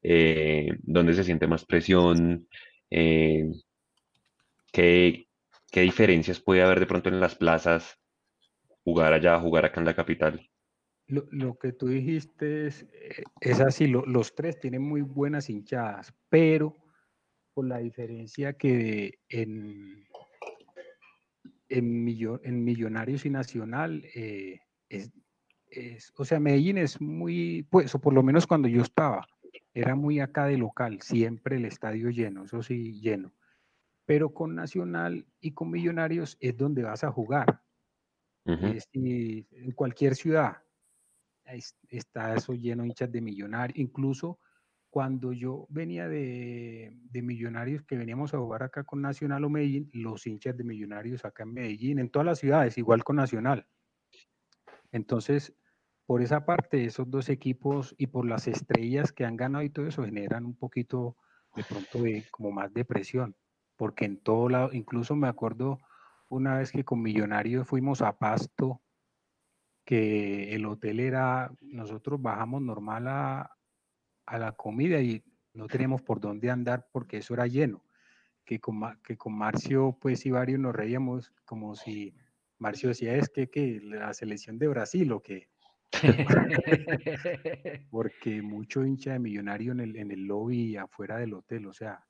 [0.00, 2.46] eh, donde se siente más presión.
[2.88, 3.50] Eh,
[4.72, 5.26] ¿qué,
[5.72, 7.98] ¿Qué diferencias puede haber de pronto en las plazas?
[8.84, 10.48] Jugar allá, jugar acá en la capital.
[11.08, 15.50] Lo, lo, que tú dijiste es, eh, es así, lo, los tres tienen muy buenas
[15.50, 16.76] hinchadas, pero
[17.54, 20.06] por la diferencia que en,
[21.70, 22.06] en,
[22.42, 25.10] en Millonarios y Nacional eh, es,
[25.68, 29.26] es, o sea, Medellín es muy, pues, o por lo menos cuando yo estaba,
[29.72, 33.32] era muy acá de local, siempre el estadio lleno, eso sí, lleno.
[34.04, 37.62] Pero con Nacional y con Millonarios es donde vas a jugar.
[38.44, 38.74] Uh -huh.
[38.74, 40.56] es, en cualquier ciudad
[41.88, 43.78] está eso lleno hinchas de millonarios.
[43.78, 44.38] Incluso
[44.90, 49.88] cuando yo venía de, de, millonarios, que veníamos a jugar acá con Nacional o Medellín,
[49.92, 53.66] los hinchas de millonarios acá en Medellín, en todas las ciudades, igual con Nacional.
[54.90, 55.54] Entonces,
[56.06, 59.86] por esa parte, esos dos equipos y por las estrellas que han ganado y todo
[59.86, 61.16] eso, generan un poquito
[61.54, 62.00] de pronto
[62.32, 63.36] como más de presión,
[63.76, 65.78] porque en todo lado, incluso me acuerdo
[66.28, 68.82] una vez que con Millonarios fuimos a Pasto
[69.84, 73.56] que el hotel era, nosotros bajamos normal a,
[74.30, 77.84] a, la comida y no teníamos por dónde andar porque eso era lleno.
[78.44, 82.14] Que con, que con Marcio, pues y varios nos reíamos como si
[82.58, 85.48] Marcio decía, es que, que la selección de Brasil o que...
[87.90, 92.06] porque mucho hincha de millonario en el, en el lobby afuera del hotel, o sea,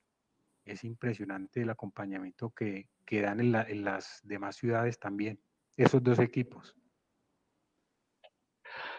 [0.65, 5.41] es impresionante el acompañamiento que, que dan en, la, en las demás ciudades también,
[5.77, 6.77] esos dos equipos.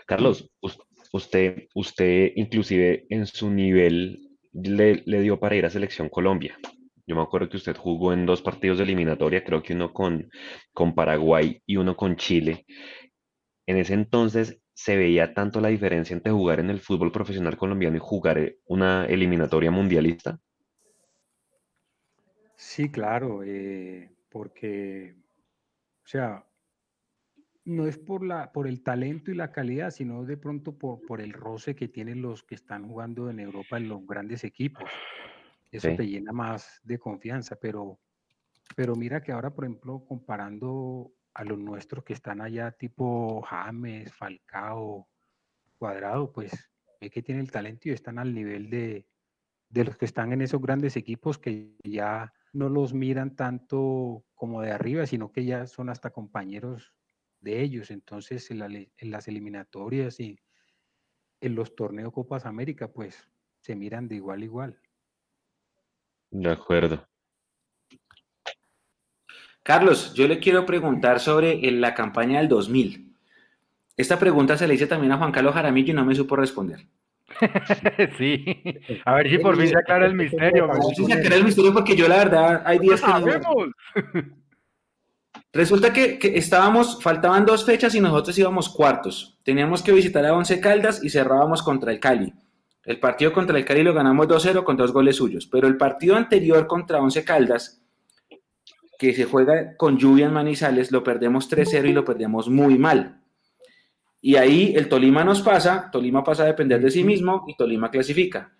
[0.05, 0.51] Carlos,
[1.11, 6.57] usted, usted inclusive en su nivel le, le, dio para ir a Selección Colombia.
[7.05, 10.29] Yo me acuerdo que usted jugó en dos partidos de eliminatoria, creo que uno con,
[10.73, 12.65] con Paraguay y uno con Chile.
[13.65, 17.97] En ese entonces se veía tanto la diferencia entre jugar en el fútbol profesional colombiano
[17.97, 20.39] y jugar una eliminatoria mundialista.
[22.55, 25.15] Sí, claro, eh, porque,
[26.03, 26.45] o sea,
[27.65, 31.21] no es por, la, por el talento y la calidad, sino de pronto por, por
[31.21, 34.89] el roce que tienen los que están jugando en Europa en los grandes equipos.
[35.71, 35.95] Eso sí.
[35.95, 37.99] te llena más de confianza, pero,
[38.75, 44.11] pero mira que ahora, por ejemplo, comparando a los nuestros que están allá, tipo James,
[44.13, 45.07] Falcao,
[45.77, 46.51] Cuadrado, pues
[46.99, 49.07] ve que tienen el talento y están al nivel de,
[49.69, 54.61] de los que están en esos grandes equipos que ya no los miran tanto como
[54.61, 56.93] de arriba, sino que ya son hasta compañeros
[57.41, 57.91] de ellos.
[57.91, 60.39] Entonces, en, la, en, las eliminatorias y
[61.41, 63.27] en los torneos Copas América, pues
[63.59, 64.81] se miran de igual a igual.
[66.29, 67.05] De acuerdo.
[69.63, 73.15] Carlos, yo le quiero preguntar sobre la campaña del 2000.
[73.97, 76.87] Esta pregunta se le hice también a Juan Carlos Jaramillo y no me supo responder.
[78.17, 78.43] sí,
[79.05, 80.65] a ver si por fin se aclara el misterio.
[80.65, 84.31] A ver si se aclara el misterio porque yo la verdad hay días que no...
[85.53, 89.37] Resulta que, estábamos, faltaban dos fechas y nosotros íbamos cuartos.
[89.43, 92.33] Teníamos que visitar a Once Caldas y cerrábamos contra el Cali.
[92.85, 95.47] El partido contra el Cali lo ganamos 2-0 con dos goles suyos.
[95.47, 97.81] Pero el partido anterior contra Once Caldas,
[98.97, 103.21] que se juega con lluvia en Manizales, lo perdemos 3-0 y lo perdemos muy mal.
[104.21, 107.91] Y ahí el Tolima nos pasa, Tolima pasa a depender de sí mismo y Tolima
[107.91, 108.53] clasifica.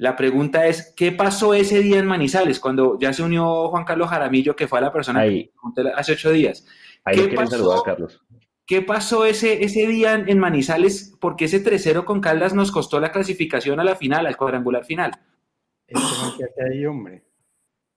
[0.00, 4.08] La pregunta es, ¿qué pasó ese día en Manizales cuando ya se unió Juan Carlos
[4.08, 6.66] Jaramillo, que fue la persona que que hace ocho días?
[7.04, 8.24] ¿Qué pasó, Carlos.
[8.64, 11.14] ¿Qué pasó ese, ese día en Manizales?
[11.20, 15.10] Porque ese 3-0 con Caldas nos costó la clasificación a la final, al cuadrangular final.
[15.86, 17.22] Este ahí, hombre.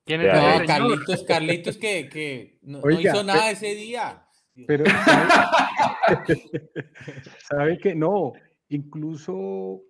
[0.04, 4.26] ¿Quién es no, Carlitos, Carlitos que, que no, hizo nada ese día.
[4.66, 4.84] Pero,
[7.48, 8.34] ¿sabe, que no?
[8.68, 9.80] Incluso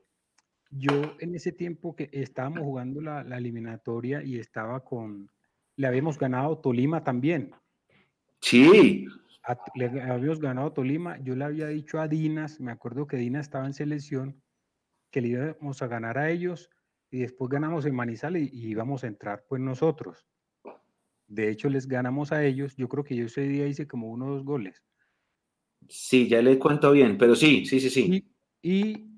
[0.76, 5.30] yo en ese tiempo que estábamos jugando la, eliminatoria y estaba con,
[5.76, 7.52] le habíamos ganado Tolima también.
[8.40, 9.06] Sí.
[9.74, 11.18] le habíamos ganado Tolima.
[11.22, 14.42] Yo le había dicho a Dinas, me acuerdo que Dinas estaba en selección,
[15.10, 16.70] que le íbamos a ganar a ellos
[17.10, 20.26] y después ganamos en Manizales y, íbamos a entrar pues nosotros.
[21.28, 22.74] De hecho, les ganamos a ellos.
[22.76, 24.82] Yo creo que yo ese día hice como uno o dos goles.
[25.88, 28.24] Sí, ya le cuento bien, pero sí, sí, sí, sí.
[28.62, 29.13] Y, y,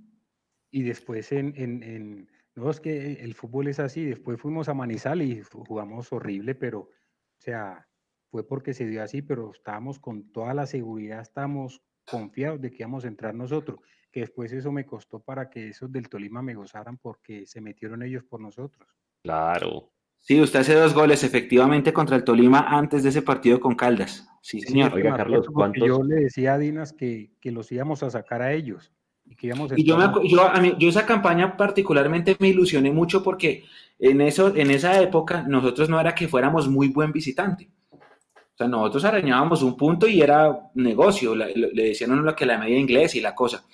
[0.70, 4.04] después en, en, en, No, es que el fútbol es así.
[4.04, 6.90] Después fuimos a Manizales y jugamos horrible, pero, o
[7.38, 7.86] sea,
[8.30, 12.82] fue porque se dio así, pero estábamos con toda la seguridad, estábamos confiados de que
[12.82, 13.80] íbamos a entrar nosotros.
[14.10, 18.02] Que después eso me costó para que esos del Tolima me gozaran porque se metieron
[18.02, 18.88] ellos por nosotros.
[19.22, 19.92] Claro.
[20.18, 24.28] Sí, usted hace dos goles efectivamente contra el Tolima antes de ese partido con Caldas.
[24.42, 24.92] Sí, señor.
[24.94, 25.86] Oiga, Carlos, ¿cuántos?
[25.86, 28.92] Yo le decía a Dinas que, que, los íbamos a sacar a ellos.
[29.26, 32.90] Y, que íbamos y yo, me, yo, a mí, yo esa campaña particularmente me ilusioné
[32.92, 33.64] mucho porque
[33.98, 37.70] en, eso, en esa época nosotros no era que fuéramos muy buen visitante.
[37.92, 41.34] O sea, nosotros arañábamos un punto y era negocio.
[41.34, 43.64] Le, le decían uno lo que la media inglés y la cosa.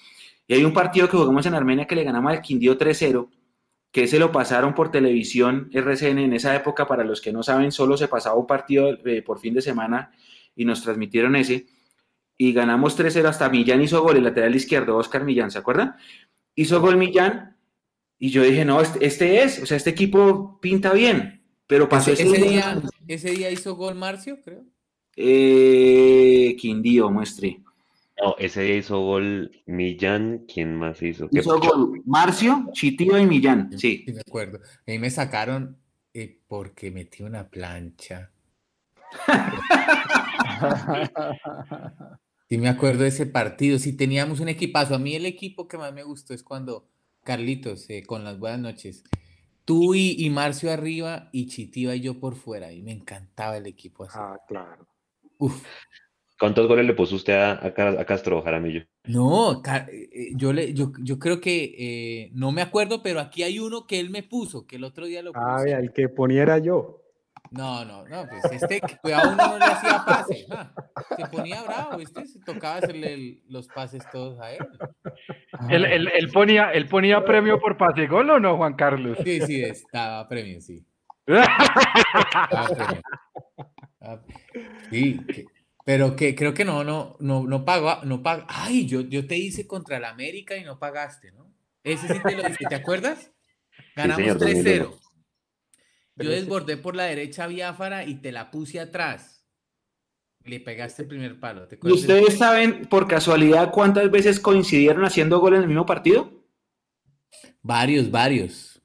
[0.49, 3.29] Y hay un partido que jugamos en Armenia que le ganamos al Quindío 3-0
[3.93, 7.71] que se lo pasaron por televisión RCN en esa época, para los que no saben,
[7.71, 10.11] solo se pasaba un partido eh, por fin de semana
[10.57, 11.67] y nos transmitieron ese,
[12.43, 15.95] y ganamos 3-0 hasta Millán hizo gol, el lateral izquierdo, Oscar Millán, ¿se acuerdan?
[16.57, 17.57] Hizo gol Millán,
[18.19, 22.11] y yo dije, no, este, este es, o sea, este equipo pinta bien, pero pasó
[22.11, 22.83] ese, día.
[23.07, 24.65] ¿Ese día hizo gol Marcio, creo?
[25.15, 27.61] Eh, Quindío, muestre.
[28.21, 30.45] No, ese hizo gol Millán.
[30.53, 31.29] ¿Quién más hizo?
[31.31, 33.71] Hizo gol Marcio, Chitío y Millán.
[33.79, 34.03] Sí.
[34.05, 34.59] Sí, me acuerdo.
[34.85, 35.77] Ahí me sacaron
[36.13, 38.33] eh, porque metí una plancha.
[42.53, 43.79] sí, me acuerdo de ese partido.
[43.79, 44.95] Sí, teníamos un equipazo.
[44.95, 46.87] A mí el equipo que más me gustó es cuando
[47.25, 49.05] Carlitos, eh, con las buenas noches.
[49.65, 52.73] Tú y, Marcio arriba y Chitiva y yo por fuera.
[52.73, 54.19] Y me encantaba el equipo así.
[54.21, 54.87] Ah, claro.
[55.39, 55.65] Uf.
[56.39, 58.83] ¿Cuántos goles le puso usted a, a, Castro Jaramillo?
[59.05, 63.45] No, eh, eh, yo, le, yo, yo creo que eh, no me acuerdo, pero aquí
[63.45, 65.47] hay uno que él me puso, que el otro día lo puso.
[65.47, 67.02] Ah, el que poniera yo.
[67.53, 70.47] No, no, no, pues este, cuidado, uno no le hacía pase.
[71.17, 72.27] Se ponía bravo, ¿viste?
[72.27, 74.67] Se tocaba hacerle los pases todos a él.
[75.69, 79.19] ¿Él, ponía, ¿Él ponía premio por pase gol o no, Juan Carlos?
[79.23, 80.83] Sí, sí, estaba premio, sí.
[81.27, 83.03] Estaba premio.
[84.01, 84.19] Ah,
[84.91, 85.21] sí,
[85.85, 88.45] pero que creo que no, no, no, no pago, no pago.
[88.49, 91.53] Ay, yo, yo te hice contra el América y no pagaste, ¿no?
[91.85, 93.31] Ese sí te lo dije, ¿te acuerdas?
[93.95, 95.02] Ganamos 3-0.
[96.17, 99.47] Yo desbordé por la derecha a Biafara y te la puse atrás.
[100.45, 101.67] Le pegaste el primer palo.
[101.83, 106.45] ¿Y ustedes saben por casualidad cuántas veces coincidieron haciendo gol en el mismo partido?
[107.63, 108.83] Varios, varios.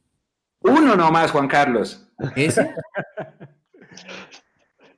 [0.60, 2.08] Uno nomás, Juan Carlos.
[2.36, 2.74] ¿Ese?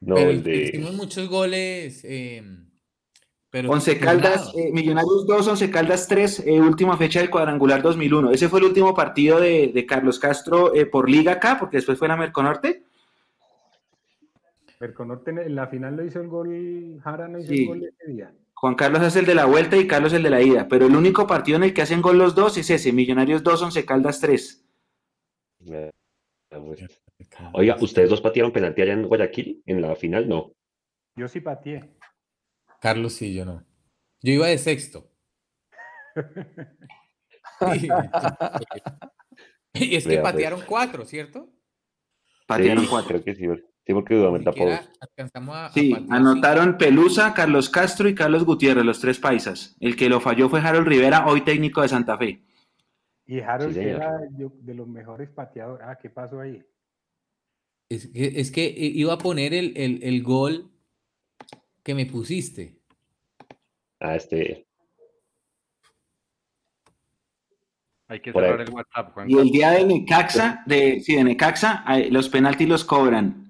[0.01, 2.05] No, Hicimos muchos goles.
[2.05, 2.41] Eh,
[3.49, 8.31] pero Once Caldas, eh, Millonarios 2, Once Caldas 3, eh, última fecha del cuadrangular 2001.
[8.31, 12.17] Ese fue el último partido de, Carlos Castro por Liga acá, porque después fue la
[12.17, 12.83] Merconorte.
[14.79, 18.31] Merconorte en la final lo hizo el gol, Jara no hizo el gol ese día.
[18.59, 20.95] Juan Carlos hace el de la vuelta y Carlos el de la ida, pero el
[20.95, 24.19] único partido en el que hacen gol los dos es ese, Millonarios 2, Once Caldas
[24.19, 24.65] 3.
[27.53, 29.63] Oiga, ¿ustedes dos patearon penalti allá en Guayaquil?
[29.65, 30.27] ¿En la final?
[30.27, 30.51] No.
[31.15, 31.89] Yo sí pateé.
[32.79, 33.65] Carlos sí, yo no.
[34.21, 35.11] Yo iba de sexto.
[39.73, 41.49] y, es que patearon cuatro, ¿cierto?
[42.47, 43.23] Patearon cuatro.
[43.23, 43.45] que sí,
[43.85, 44.51] sí porque dudamente
[45.73, 49.75] Sí, anotaron Pelusa, Carlos Castro y Carlos Gutiérrez, los tres paisas.
[49.79, 52.43] El que lo falló fue Harold Rivera, hoy técnico de Santa Fe.
[53.25, 55.85] Y Harold era de los mejores pateadores.
[55.87, 56.63] Ah, ¿qué pasó ahí?
[57.89, 60.71] Es que, es que iba a poner el, el, el gol
[61.89, 62.77] que me pusiste.
[63.99, 64.67] Ah, este.
[68.07, 69.27] Hay que cerrar el WhatsApp, Juan.
[69.27, 73.49] Y el día de Necaxa, de, sí, de Necaxa, los penaltis los cobran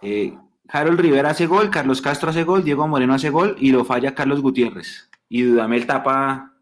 [0.00, 3.84] eh, Harold Rivera hace gol, Carlos Castro hace gol, Diego Moreno hace gol y lo
[3.84, 5.10] falla Carlos Gutiérrez.
[5.28, 6.54] Y Dudamel tapa,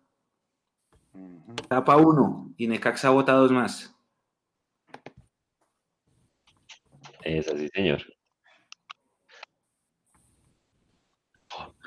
[1.69, 3.95] tapa uno y Necaxa bota dos más.
[7.25, 8.12] Es así, señor.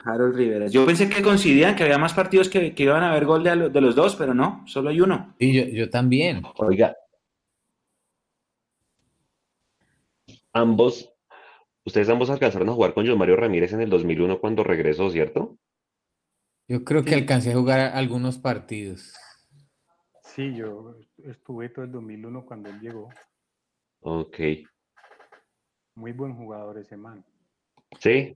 [0.05, 0.67] Harold Rivera.
[0.67, 3.81] Yo pensé que coincidían que había más partidos que, iban a haber gol de, de,
[3.81, 5.35] los dos, pero no, solo hay uno.
[5.39, 6.43] Y yo, yo también.
[6.57, 6.95] Oiga.
[10.53, 11.15] Ambos
[11.85, 15.59] Ustedes ambos alcanzaron a jugar con John Mario Ramírez en el 2001 cuando regresó, ¿cierto?
[16.67, 19.13] Yo creo que alcancé a jugar algunos partidos.
[20.23, 23.09] Sí, yo estuve todo el 2001 cuando él llegó.
[24.01, 24.37] Ok.
[25.93, 27.23] Muy buen jugador ese man.
[27.99, 28.35] Sí.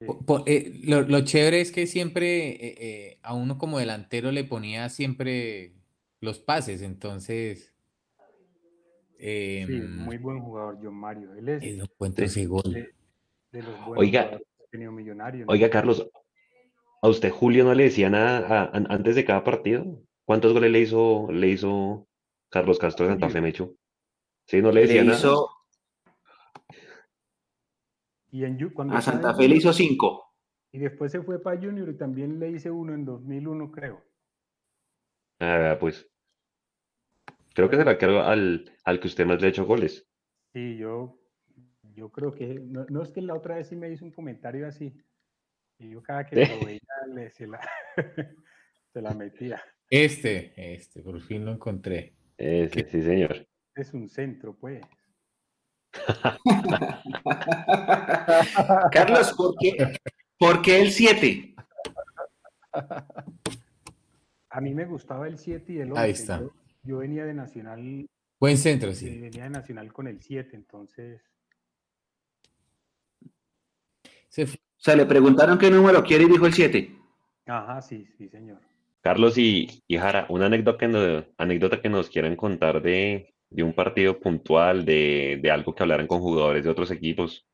[0.00, 5.72] Eh, lo, chévere es que siempre eh, eh, a uno como delantero le ponía siempre
[6.20, 7.72] los pases, entonces
[9.18, 11.34] sí, em, muy buen jugador, John Mario.
[11.34, 11.62] Él es
[12.18, 12.62] ese gol.
[13.52, 14.38] De, los buenos oiga,
[14.72, 16.06] millonario, oiga, Carlos,
[17.00, 20.02] ¿a usted Julio no le decía nada antes de cada partido?
[20.26, 22.06] ¿Cuántos goles le hizo, le hizo
[22.50, 23.74] Carlos Castro de Santa Fe, Mecho?
[24.44, 25.18] Sí, no le decía nada.
[28.36, 30.34] Y en, cuando a Santa Fe le hizo cinco.
[30.70, 34.04] Y después se fue para Junior y también le hice uno en 2001, creo.
[35.40, 36.06] Ah, pues.
[37.54, 40.06] Creo que se la cargo al, al que usted más le ha hecho goles.
[40.52, 41.18] Sí, yo,
[41.94, 44.94] yo creo que, no, es que la otra vez sí me hizo un comentario así.
[45.78, 46.80] Y yo cada que lo veía
[47.14, 47.66] le, se, la,
[48.92, 49.62] se la metía.
[49.88, 52.12] Este, este, por fin lo encontré.
[52.36, 53.46] Ese, sí, señor.
[53.74, 54.82] Es un centro, pues.
[58.92, 59.98] Carlos, ¿por qué,
[60.38, 61.54] ¿por qué el 7?
[64.50, 66.00] A mí me gustaba el 7 y el 8.
[66.00, 66.42] Ahí está
[66.86, 68.08] yo venía de Nacional.
[68.38, 69.08] Buen centro, sí.
[69.08, 71.20] Eh, venía de Nacional con el 7, entonces.
[74.38, 74.44] o
[74.76, 76.96] sea, le preguntaron qué número quiere y dijo el 7.
[77.46, 78.60] Ajá, sí, sí, señor.
[79.00, 83.62] Carlos y, y Jara, una anécdota que, nos, anécdota que nos quieran contar de, de
[83.62, 87.46] un partido puntual, de, de, algo que hablaran con jugadores de otros equipos.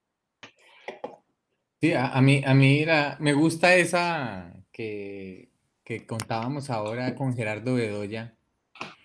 [1.80, 5.50] Sí, a, a mí, a mí era, me gusta esa que,
[5.84, 8.34] que contábamos ahora con Gerardo Bedoya,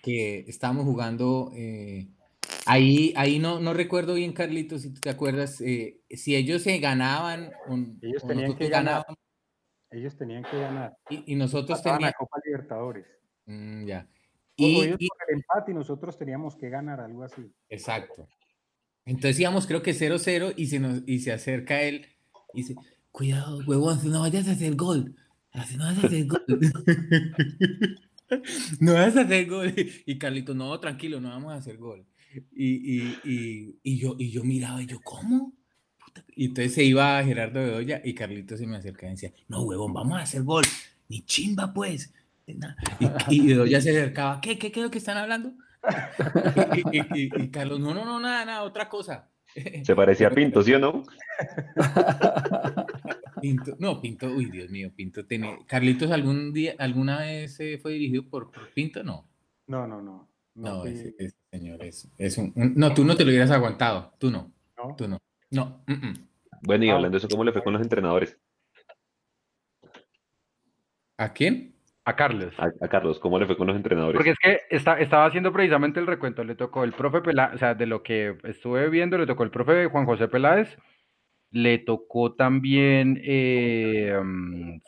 [0.02, 1.52] que estábamos jugando.
[1.54, 2.08] Eh,
[2.66, 6.78] ahí ahí no, no recuerdo bien, Carlitos, si tú te acuerdas, eh, si ellos se
[6.78, 7.52] ganaban.
[8.02, 9.04] ellos tenían que ganar.
[9.90, 10.96] Ellos tenían que ganar.
[11.08, 12.02] Y, nosotros teníamos.
[12.02, 13.06] la Copa Libertadores.
[13.46, 14.06] Mm, ya.
[14.58, 17.52] Y, ellos el empate y nosotros teníamos que ganar algo así.
[17.68, 18.28] Exacto.
[19.04, 22.06] Entonces íbamos, creo que 0-0 y se, nos, y se acerca él
[22.52, 22.74] y dice:
[23.12, 25.14] Cuidado, huevón, no vayas a hacer gol.
[25.54, 26.44] No vayas a hacer gol.
[28.80, 29.72] no vas a hacer gol.
[30.04, 32.04] Y Carlito, no, tranquilo, no vamos a hacer gol.
[32.52, 35.54] Y, y, y, yo, y yo miraba y yo, ¿cómo?
[36.34, 39.92] Y entonces se iba Gerardo Bedoya y Carlito se me acerca y decía, no, huevón,
[39.92, 40.64] vamos a hacer gol.
[41.08, 42.12] Ni chimba, pues.
[42.98, 45.52] Y, y Bedoya se acercaba, ¿qué, qué, qué es lo que están hablando?
[46.92, 49.30] y, Carlos, no, no, no, nada, nada, otra cosa.
[49.84, 51.02] Se parecía a Pinto, ¿sí o no?
[53.40, 55.60] Pinto, no, Pinto, uy, Dios mío, Pinto tiene.
[55.66, 59.02] Carlitos, ¿algún día, alguna vez fue dirigido por, Pinto?
[59.02, 59.28] No.
[59.66, 60.28] No, no, no.
[60.54, 61.14] No, ese,
[61.52, 64.12] señor es, es un, No, tú no te lo hubieras aguantado.
[64.18, 64.52] Tú no.
[64.76, 64.96] ¿No?
[64.96, 65.18] Tú no.
[65.50, 65.84] No.
[66.62, 68.36] Bueno, y hablando de eso, ¿cómo le fue con los entrenadores?
[71.16, 71.77] ¿A quién?
[72.08, 72.54] A Carlos.
[72.56, 74.16] A, Carlos, ¿cómo le fue con los entrenadores?
[74.16, 77.74] Porque es que estaba haciendo precisamente el recuento, le tocó el profe Peláez, o sea,
[77.74, 80.78] de lo que estuve viendo, le tocó el profe Juan José Peláez,
[81.50, 84.78] le tocó también eh, mm,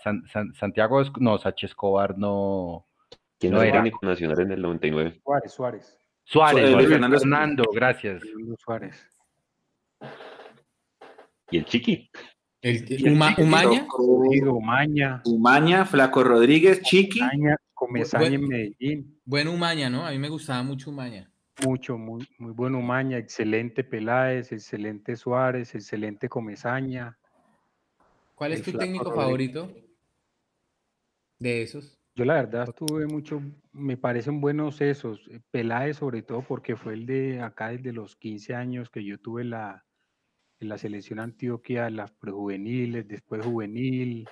[0.54, 2.86] Santiago, no, Sánchez Escobar no.
[3.38, 5.20] ¿Quién no era técnico nacional en el 99?
[5.22, 5.98] Suárez, Suárez.
[6.24, 8.22] Suárez, Fernando, gracias.
[8.64, 9.06] Suárez.
[11.50, 12.10] ¿Y el Chiqui?
[12.62, 13.86] El, Umaña.
[14.50, 15.22] Umaña.
[15.24, 17.20] Umaña, Flaco Rodríguez, Chiqui.
[17.20, 19.20] Umaña, Comesaña en Medellín.
[19.24, 20.04] Buen Umaña, ¿no?
[20.04, 21.30] A mí me gustaba mucho Umaña.
[21.64, 27.16] Mucho, muy, muy buen Umaña, excelente Peláez, excelente Suárez, excelente Comesaña.
[28.34, 29.72] ¿Cuál es tu técnico favorito
[31.38, 31.98] de esos?
[32.14, 33.40] Yo la verdad tuve mucho,
[33.72, 38.54] me parecen buenos esos, Peláez sobre todo porque fue el de acá desde los 15
[38.54, 39.84] años que yo tuve la,
[40.60, 44.28] en la selección Antioquia, las prejuveniles, después juvenil,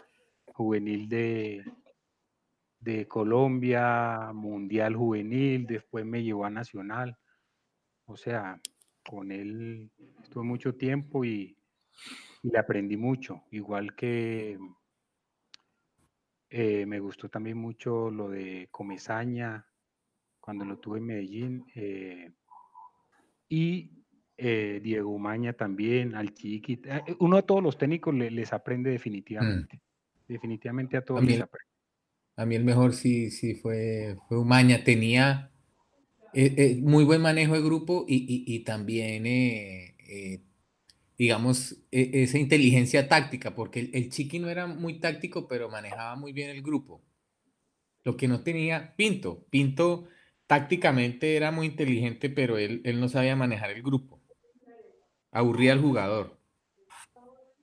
[0.47, 1.65] juvenil de,
[2.81, 7.19] de Colombia, mundial juvenil, después me llevó a nacional.
[8.05, 8.61] O sea,
[9.05, 9.91] con él
[10.23, 11.57] estuve mucho tiempo y,
[12.43, 14.59] le aprendí mucho, igual que
[16.51, 19.67] eh, me gustó también mucho lo de Comezaña,
[20.39, 21.67] cuando lo tuve en Medellín.
[21.75, 22.33] Eh,
[23.49, 23.98] y
[24.41, 26.81] eh, Diego Maña también, al Chiqui.
[26.85, 29.77] Eh, uno a todos los técnicos les aprende definitivamente.
[29.77, 30.33] Mm.
[30.33, 31.67] Definitivamente a todos les aprende.
[32.37, 34.85] A mí el mejor sí, sí fue, fue Umaña.
[34.85, 35.51] Tenía
[36.35, 39.25] eh, muy buen manejo de grupo y, también,
[41.19, 46.15] digamos, e, esa inteligencia táctica, porque el, el, Chiqui no era muy táctico, pero manejaba
[46.15, 47.03] muy bien el grupo.
[48.05, 49.49] Lo que no tenía Pinto.
[49.51, 50.07] Pinto
[50.47, 54.18] tácticamente era muy inteligente, pero él, él no sabía manejar el grupo
[55.31, 56.39] aburría al jugador.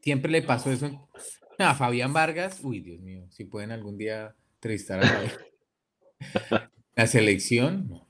[0.02, 1.10] Siempre le pasó eso.
[1.58, 5.32] A Fabián Vargas, uy, Dios mío, si pueden algún día entrevistar a
[6.96, 8.02] La selección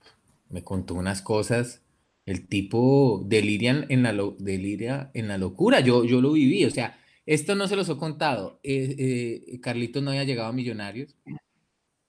[0.50, 1.84] me contó unas cosas.
[2.26, 5.80] El tipo deliria en la, deliria en la locura.
[5.80, 6.66] Yo, yo lo viví.
[6.66, 8.60] O sea, esto no se los he contado.
[8.64, 11.16] Eh, eh, Carlitos no había llegado a Millonarios.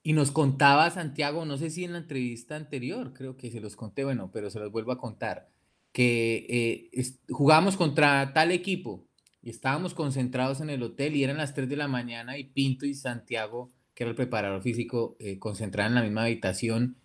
[0.03, 3.75] Y nos contaba Santiago, no sé si en la entrevista anterior, creo que se los
[3.75, 5.51] conté, bueno, pero se los vuelvo a contar
[5.97, 6.91] que eh,
[7.31, 9.09] jugábamos contra tal equipo
[9.41, 12.85] y estábamos concentrados en el hotel y eran las 3 de la mañana y Pinto
[12.85, 16.99] y Santiago, que era el preparador físico, eh, en la misma habitación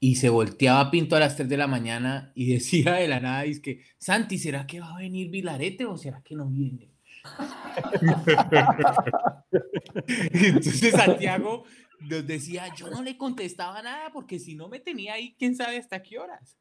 [0.00, 3.44] y se volteaba Pinto a las 3 de la mañana y decía de la nada,
[3.44, 6.90] es que, Santi, ¿será que va a venir Vilarete o será que no viene?
[10.32, 11.64] Entonces Santiago
[12.00, 15.76] nos decía, yo no le contestaba nada porque si no me tenía ahí, quién sabe
[15.76, 16.56] hasta qué horas.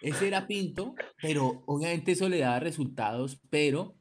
[0.00, 3.96] Ese era Pinto, pero obviamente eso le daba resultados, pero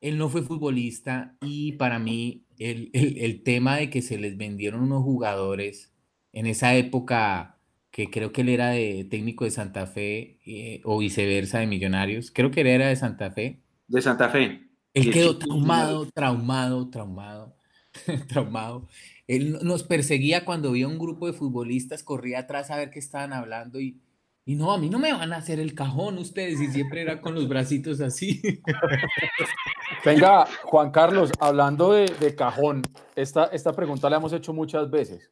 [0.00, 4.82] él no fue futbolista y para mí el, el, tema de que se les vendieron
[4.82, 5.92] unos jugadores
[6.32, 7.58] en esa época
[7.90, 12.30] que creo que él era de técnico de Santa Fe eh, o viceversa de Millonarios,
[12.30, 13.60] creo que él era de Santa Fe.
[13.88, 14.68] De Santa Fe.
[14.94, 17.56] Él quedó traumado, traumado, traumado,
[18.28, 18.88] traumado.
[19.26, 23.32] Él nos perseguía cuando veía un grupo de futbolistas, corría atrás a ver qué estaban
[23.32, 24.00] hablando y
[24.44, 27.20] y no, a mí no me van a hacer el cajón ustedes y siempre era
[27.20, 28.40] con los bracitos así.
[30.04, 32.82] Venga, Juan Carlos, hablando de, cajón,
[33.14, 35.30] esta, esta pregunta la hemos hecho muchas veces.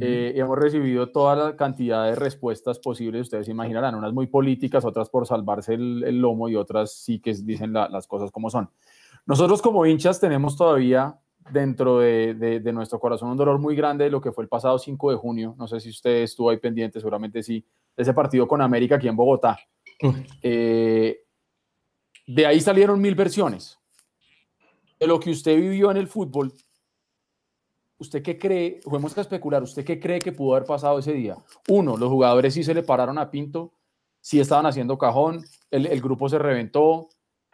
[0.00, 4.84] Eh, y hemos recibido toda la cantidad de respuestas posibles, ustedes imaginarán, unas muy políticas,
[4.84, 8.68] otras por salvarse el, lomo y otras sí que dicen las cosas como son.
[9.26, 11.20] Nosotros como hinchas tenemos todavía
[11.50, 14.78] dentro de, de, nuestro corazón un dolor muy grande de lo que fue el pasado
[14.78, 15.54] 5 de junio.
[15.58, 17.64] No sé si usted estuvo ahí pendiente, seguramente sí,
[17.96, 19.58] de ese partido con América aquí en Bogotá.
[20.42, 21.22] Eh,
[22.26, 23.78] de ahí salieron mil versiones.
[24.98, 26.52] De lo que usted vivió en el fútbol,
[27.98, 28.80] ¿usted qué cree?
[28.82, 31.36] Fuimos a especular, ¿usted qué cree que pudo haber pasado ese día?
[31.68, 33.72] Uno, los jugadores sí se le pararon a Pinto,
[34.20, 37.08] sí estaban haciendo cajón, el, el grupo se reventó,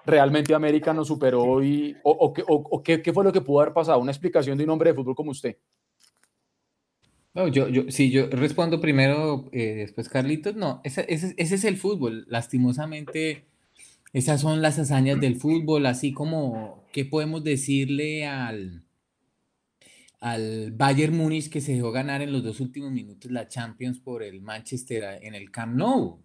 [0.05, 3.99] realmente América nos superó y, o, o, qué, qué, fue lo que pudo haber pasado?
[3.99, 5.57] Una explicación de un hombre de fútbol como usted.
[7.35, 10.55] No, yo, yo, sí, yo respondo primero, eh, después Carlitos.
[10.55, 12.27] No, ese, ese, es el fútbol.
[12.29, 13.47] Lastimosamente,
[14.13, 18.85] esas son las hazañas del fútbol, así como, ¿qué podemos decirle al,
[20.21, 24.23] al Bayern Múnich que se dejó ganar en los dos últimos minutos la Champions por
[24.23, 26.21] el Manchester en el Camp Nou?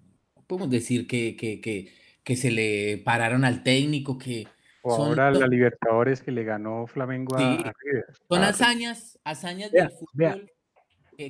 [0.45, 1.89] Podemos decir que, que, que,
[2.27, 4.45] que se le pararon al técnico, que...
[4.83, 8.05] ahora la Libertadores que le ganó Flamengo a, River.
[8.27, 10.51] Son ah, hazañas, hazañas del fútbol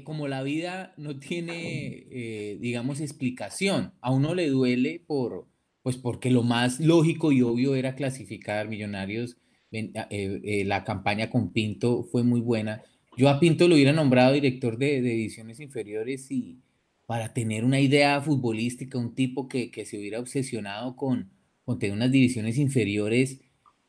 [0.04, 3.94] como la vida no tiene, eh, digamos, explicación.
[4.02, 5.46] A uno le duele por,
[5.84, 9.38] pues porque lo más lógico y obvio era clasificar Millonarios.
[9.72, 12.82] Eh, eh, la campaña con Pinto fue muy buena.
[13.18, 16.60] Yo a Pinto lo hubiera nombrado director de, de ediciones inferiores y
[17.08, 21.32] para tener una idea futbolística, un tipo que, que se hubiera obsesionado con,
[21.64, 23.40] con tener unas divisiones inferiores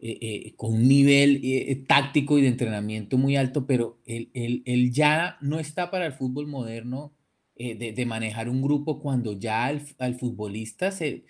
[0.01, 4.93] eh, eh, con un nivel eh, táctico y de entrenamiento muy alto, pero él, él,
[4.93, 7.12] ya no está para el fútbol moderno
[7.57, 11.25] de, de, manejar un grupo cuando ya al, al futbolista se...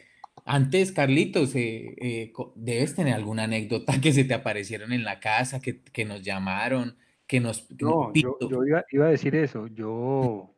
[0.45, 6.05] Antes, Carlitos, debes tener alguna anécdota que se te aparecieron en la casa, que, que
[6.05, 7.67] nos llamaron, que nos...
[7.81, 9.69] No, yo, yo iba, iba, a decir eso.
[9.69, 10.55] Yo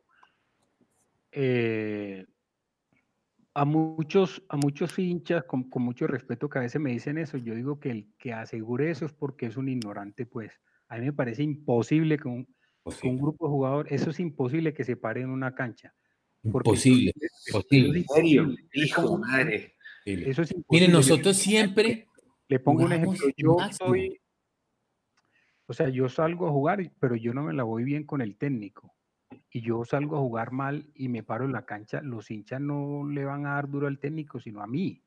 [3.53, 7.55] a muchos, a muchos hinchas, con, mucho respeto, que a veces me dicen eso, yo
[7.55, 10.53] digo que el que asegure eso es porque es un ignorante, pues.
[10.87, 12.47] A mí me parece imposible que un,
[13.03, 15.93] un grupo de jugadores, eso es imposible que se pare en una cancha.
[16.43, 17.13] Imposible,
[17.47, 18.05] imposible.
[18.73, 19.75] Hijo madre.
[20.05, 20.65] Eso es imposible.
[20.69, 22.07] Miren, nosotros siempre.
[22.47, 23.27] Le pongo un ejemplo.
[23.37, 24.19] Yo soy.
[25.67, 28.35] O sea, yo salgo a jugar, pero yo no me la voy bien con el
[28.35, 28.93] técnico
[29.51, 33.05] y yo salgo a jugar mal y me paro en la cancha, los hinchas no
[33.07, 35.03] le van a dar duro al técnico, sino a mí.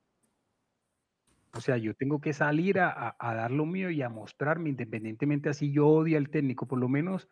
[1.57, 5.73] O sea, yo tengo que salir a, dar lo mío y a mostrarme, independientemente así
[5.73, 6.67] yo odio al técnico.
[6.67, 7.29] Por lo menos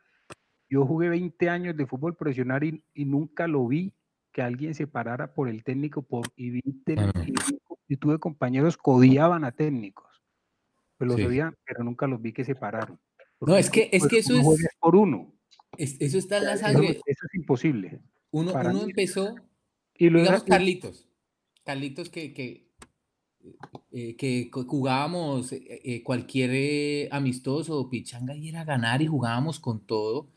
[0.70, 2.62] yo jugué 20 años de fútbol profesional
[2.94, 3.94] y, nunca lo vi
[4.32, 6.62] que alguien se parara por el técnico por, y,
[7.96, 10.22] tuve compañeros que odiaban a técnicos.
[10.96, 12.98] Pues los pero nunca los vi que se pararon.
[13.40, 14.68] No, es que, es que eso es...
[14.80, 15.34] Por uno.
[15.76, 16.90] Eso está en la sangre.
[16.90, 18.00] Eso, es imposible.
[18.30, 19.34] Uno, uno empezó,
[19.96, 21.08] y luego, digamos, Carlitos.
[21.64, 22.66] Carlitos que, que,
[23.92, 29.86] eh, que jugábamos eh, eh, cualquier amistoso o pichanga y era ganar y jugábamos con
[29.86, 30.30] todo.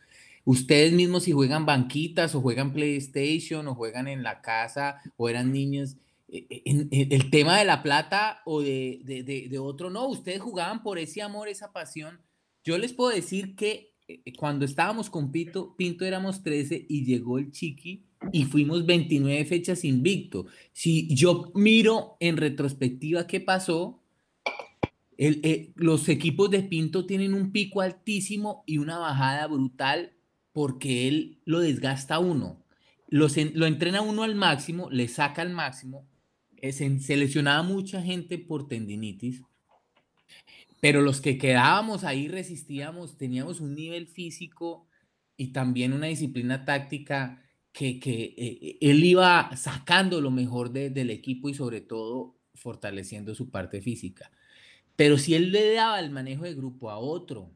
[0.43, 5.51] Ustedes mismos si juegan banquitas o juegan PlayStation o juegan en la casa o eran
[5.51, 10.83] niños, en, el tema de la plata o de, de, de, otro, no, ustedes jugaban
[10.83, 12.21] por ese amor, esa pasión.
[12.63, 13.94] Yo les puedo decir que
[14.37, 19.83] cuando estábamos con Pinto, Pinto éramos 13 y llegó el Chiqui y fuimos 29 fechas
[19.83, 20.45] invicto.
[20.73, 24.01] Si yo miro en retrospectiva qué pasó,
[25.17, 30.13] eh, los equipos de Pinto tienen un pico altísimo y una bajada brutal
[30.51, 32.63] porque él lo desgasta uno.
[33.07, 36.05] Lo, lo entrena uno al máximo, le saca al máximo.
[36.61, 39.41] se lesionaba mucha gente por tendinitis,
[40.85, 44.87] pero los que quedábamos ahí resistíamos, teníamos un nivel físico
[45.35, 51.49] y también una disciplina táctica que, que eh, él iba sacando lo mejor del equipo
[51.49, 54.29] y sobre todo fortaleciendo su parte física.
[54.95, 57.51] Pero si él le daba el manejo de grupo a otro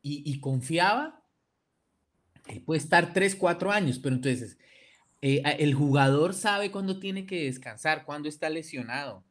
[0.00, 1.22] y, confiaba,
[2.46, 4.56] él puede estar 3, 4 años, pero entonces
[5.20, 9.22] eh, el jugador sabe cuándo tiene que descansar, cuándo está lesionado.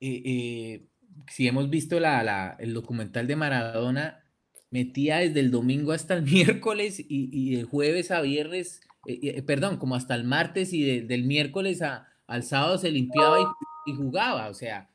[0.00, 0.86] Eh,
[1.28, 4.24] si hemos visto la, la, el documental de Maradona,
[4.70, 9.42] metía desde el domingo hasta el miércoles y, y de jueves a viernes eh, eh,
[9.42, 13.54] perdón, como hasta el martes y del miércoles al sábado se limpiaba
[13.86, 14.90] y, jugaba, o sea,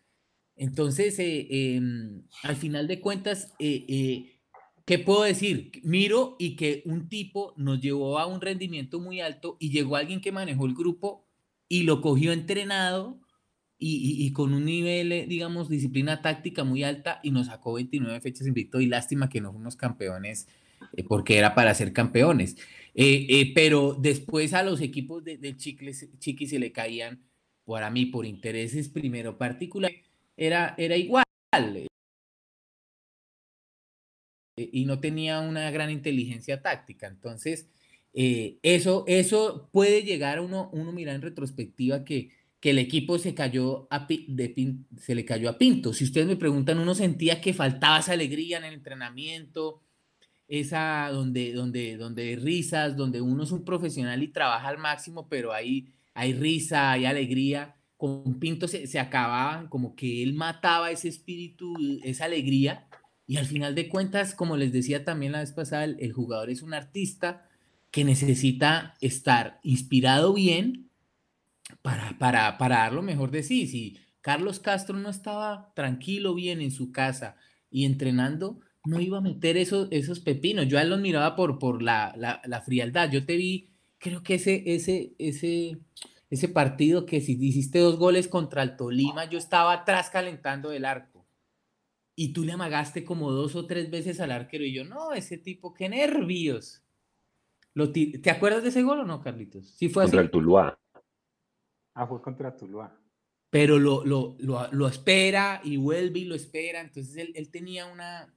[0.58, 5.72] entonces, eh, em, al final de cuentas, ¿qué puedo decir?
[5.84, 10.20] Miro y que un tipo nos llevó a un rendimiento muy alto y llegó alguien
[10.20, 11.26] que manejó el grupo
[11.70, 13.21] y lo cogió entrenado
[13.84, 18.80] y, con un nivel, digamos, disciplina táctica muy alta y nos sacó 29 fechas invicto
[18.80, 20.48] y lástima que no fuimos campeones
[21.08, 22.58] porque era para ser campeones.
[22.94, 27.24] Eh, eh, pero después a los equipos de, de Chiqui se le caían,
[27.66, 30.02] para mí, por intereses primero particulares,
[30.36, 31.24] era, era igual.
[34.58, 37.08] Eh, y no tenía una gran inteligencia táctica.
[37.08, 37.70] Entonces,
[38.14, 42.32] eso, eso puede llegar a uno, uno mirar en retrospectiva que,
[42.62, 45.94] que el equipo se cayó a, se le cayó a Pinto.
[45.94, 49.84] Si ustedes me preguntan, uno sentía que faltaba esa alegría en el entrenamiento,
[50.48, 55.52] esa donde, donde, donde risas, donde uno es un profesional y trabaja al máximo, pero
[55.52, 57.76] ahí hay risa, hay alegría.
[57.98, 62.88] Con Pinto se, se acababan, como que él mataba ese espíritu, esa alegría,
[63.32, 66.62] y al final de cuentas, como les decía también la vez pasada, el, jugador es
[66.62, 67.48] un artista
[67.90, 70.91] que necesita estar inspirado bien
[71.82, 73.68] para, para, para dar lo mejor de sí.
[73.68, 77.36] Si Carlos Castro no estaba tranquilo bien en su casa
[77.70, 80.68] y entrenando, no iba a meter esos, esos pepinos.
[80.68, 83.12] Yo a él los miraba por, por la, la, frialdad.
[83.12, 85.78] Yo te vi, creo que ese, ese, ese,
[86.30, 90.86] ese partido que si hiciste dos goles contra el Tolima, yo estaba atrás calentando el
[90.86, 91.26] arco.
[92.16, 94.66] Y tú le amagaste como dos o tres veces al arquero.
[94.66, 96.84] Y yo, no, ese tipo, qué nervios.
[97.74, 99.70] Lo ¿Te acuerdas de ese gol o no, Carlitos?
[99.78, 100.78] Sí fue contra el Tuluá.
[101.94, 102.98] Ah, fue contra Tuluá.
[103.50, 106.80] Pero lo, lo, lo, espera y vuelve y lo espera.
[106.80, 108.34] Entonces él, él tenía una,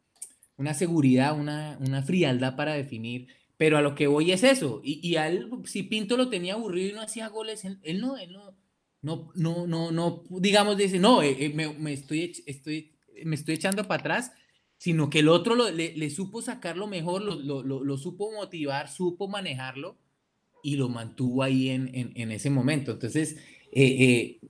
[0.57, 3.29] una seguridad, una, una frialdad para definir.
[3.57, 4.81] Pero a lo que voy es eso.
[4.83, 8.17] Y, y a él, si Pinto lo tenía aburrido y no hacía goles, él, no,
[8.17, 8.57] él no,
[9.03, 13.55] no, no, no, no, digamos, dice, no, eh, eh, me, me, estoy, estoy, me estoy
[13.55, 14.33] echando para atrás,
[14.79, 18.33] sino que el otro lo, le, le, supo sacar lo mejor, lo, lo, lo, supo
[18.33, 19.99] motivar, supo manejarlo
[20.65, 22.93] y lo mantuvo ahí en, en, en ese momento.
[22.93, 23.37] Entonces,
[23.71, 24.41] eh,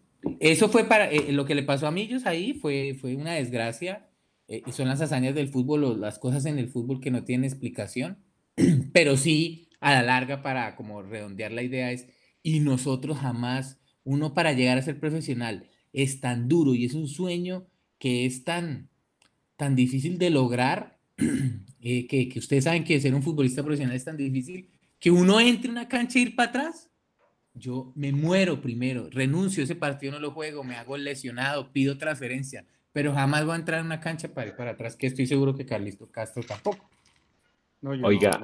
[0.41, 4.09] eso fue para lo que le pasó a Millos ahí, fue, fue una desgracia
[4.47, 7.45] eh, son las hazañas del fútbol o las cosas en el fútbol que no tienen
[7.45, 8.19] explicación,
[8.93, 12.09] pero sí a la larga para como redondear la idea es,
[12.43, 17.09] y nosotros jamás, uno para llegar a ser profesional es tan duro y es un
[17.09, 17.67] sueño
[17.99, 18.91] que es tan,
[19.57, 20.99] tan difícil de lograr,
[21.81, 24.69] eh, que, que, ustedes saben que ser un futbolista profesional es tan difícil,
[25.05, 26.91] que uno entre en una cancha e ir para atrás.
[27.53, 32.65] Yo me muero primero, renuncio ese partido, no lo juego, me hago lesionado, pido transferencia,
[32.91, 35.55] pero jamás va a entrar en una cancha para ir para atrás, que estoy seguro
[35.55, 36.89] que Carlisto Castro tampoco.
[37.83, 38.43] oiga,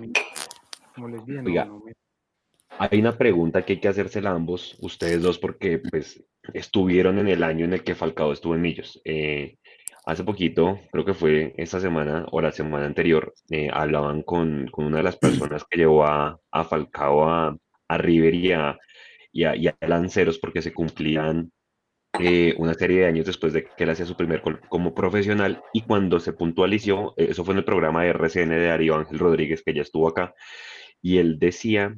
[2.78, 7.28] hay una pregunta que hay que hacérsela a ambos, ustedes dos, porque pues estuvieron en
[7.28, 9.00] el año en el que Falcao estuvo en Millos.
[9.06, 9.56] Eh,
[10.07, 14.86] hace poquito, creo que fue esta semana o la semana anterior, eh, hablaban con, con,
[14.86, 17.57] una de las personas que llevó a, a Falcao a,
[17.88, 21.53] a River y a, a, Lanceros porque se cumplían
[22.18, 25.62] eh, una serie de años después de que él hacía su primer gol como profesional
[25.72, 29.18] y cuando se puntualizó, eh, eso fue en el programa de RCN de Darío Ángel
[29.18, 30.34] Rodríguez que ya estuvo acá,
[31.03, 31.94] y él decía,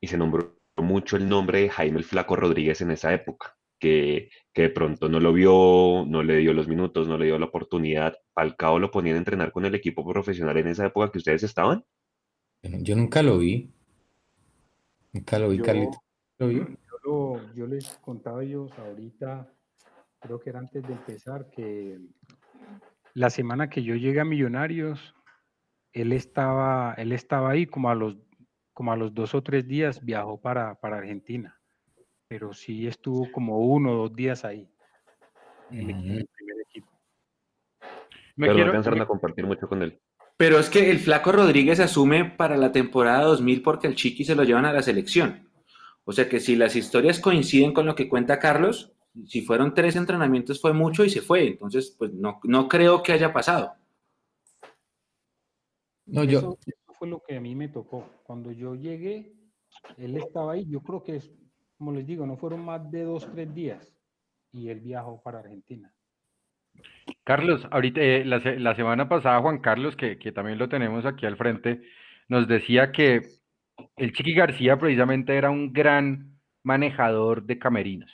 [0.00, 4.30] y se nombró mucho el nombre de Jaime el Flaco Rodríguez en esa época, que,
[4.52, 7.46] que, de pronto no lo vio, no le dio los minutos, no le dio la
[7.46, 8.16] oportunidad.
[8.34, 11.42] Al cabo lo ponían a entrenar con el equipo profesional en esa época que ustedes
[11.42, 11.84] estaban.
[12.62, 13.70] Yo nunca lo vi.
[15.12, 15.98] Nunca lo vi, Carlito.
[16.34, 19.52] Yo, les contaba a ellos ahorita,
[20.20, 21.98] creo que era antes de empezar, que
[23.14, 25.14] la semana que yo llegué a Millonarios,
[25.92, 28.16] él estaba, él estaba ahí como a los,
[28.72, 31.59] como a los dos o tres días viajó para, para Argentina,
[32.30, 34.70] pero sí estuvo como uno o dos días ahí.
[35.72, 36.88] En el, primer equipo.
[38.36, 40.00] Me pero quiero, no alcanzaron a compartir mucho con él.
[40.36, 44.36] Pero es que el Flaco Rodríguez asume para la temporada 2000 porque el Chiqui se
[44.36, 45.50] lo llevan a la selección.
[46.04, 48.92] O sea que si las historias coinciden con lo que cuenta Carlos,
[49.26, 51.48] si fueron tres entrenamientos fue mucho y se fue.
[51.48, 53.74] Entonces, pues no, no creo que haya pasado.
[56.06, 56.38] No, yo.
[56.38, 56.58] Eso,
[56.96, 58.08] fue lo que a mí me tocó.
[58.22, 59.34] Cuando yo llegué,
[59.98, 60.64] él estaba ahí.
[60.68, 61.20] Yo creo que,
[61.80, 63.96] como les digo, no fueron más de dos, tres días.
[64.52, 65.90] Y él viajó para Argentina.
[67.24, 71.80] Carlos, ahorita, eh, la, semana pasada, Juan Carlos, que, también lo tenemos aquí al frente,
[72.28, 73.22] nos decía que
[73.96, 78.12] el Chiqui García precisamente era un gran manejador de camerinos.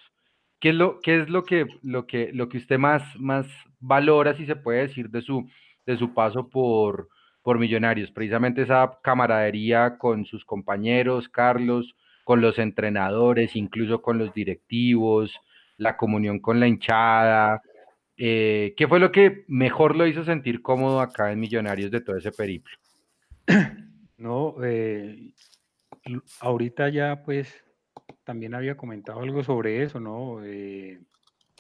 [0.61, 3.49] ¿Qué es lo, qué es lo, que, lo, que, lo que usted más, más
[3.81, 5.45] valora, si se puede decir, de su,
[5.85, 7.09] de su paso por,
[7.43, 8.13] por Millonarios?
[8.13, 11.97] Precisamente esa camaradería con sus compañeros, Carlos,
[12.27, 15.33] con los entrenadores, incluso con los directivos,
[15.77, 17.63] la comunión con la hinchada,
[18.17, 22.17] eh, ¿Qué fue lo que mejor lo hizo sentir cómodo acá en Millonarios de todo
[22.17, 22.77] ese periplo?
[24.19, 25.35] No, eh,
[26.41, 27.55] ahorita ya pues
[28.25, 30.43] también había comentado algo sobre eso, ¿no?
[30.43, 31.03] Eh,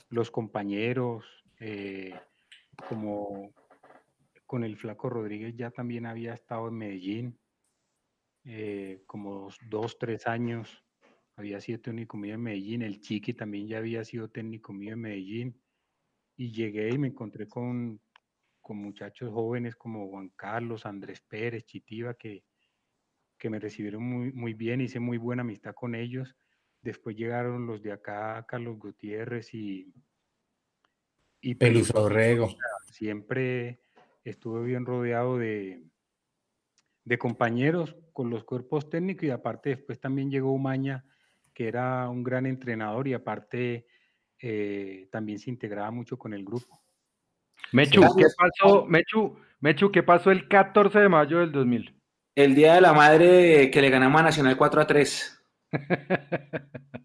[0.08, 1.26] los compañeros,
[2.88, 3.52] como
[4.46, 7.38] con el Flaco Rodríguez ya también había estado en Medellín,
[9.06, 10.84] como dos, tres años,
[11.36, 15.00] había sido técnico mío en Medellín, el Chiqui también ya había sido técnico mío en
[15.00, 15.62] Medellín
[16.36, 18.00] y llegué y me encontré con,
[18.60, 22.44] con muchachos jóvenes como Juan Carlos, Andrés Pérez, Chitiva, que,
[23.38, 26.36] que me recibieron muy, muy bien, hice muy buena amistad con ellos.
[26.82, 29.92] Después llegaron los de acá, Carlos Gutiérrez y...
[31.40, 32.48] Y Peluso Orrego.
[32.90, 33.80] Siempre
[34.24, 35.84] estuve bien rodeado de,
[37.06, 41.04] de compañeros con los cuerpos técnicos y aparte después también llegó Umaña,
[41.54, 43.86] que era un gran entrenador y aparte
[44.38, 46.82] eh, también se integraba mucho con el grupo.
[47.72, 48.84] Mechu, ¿qué pasó?
[48.86, 51.94] Mechu, Mechu, ¿qué pasó el 14 de mayo del 2000?
[52.34, 55.44] El Día de la Madre que le ganamos a Nacional 4 a 3.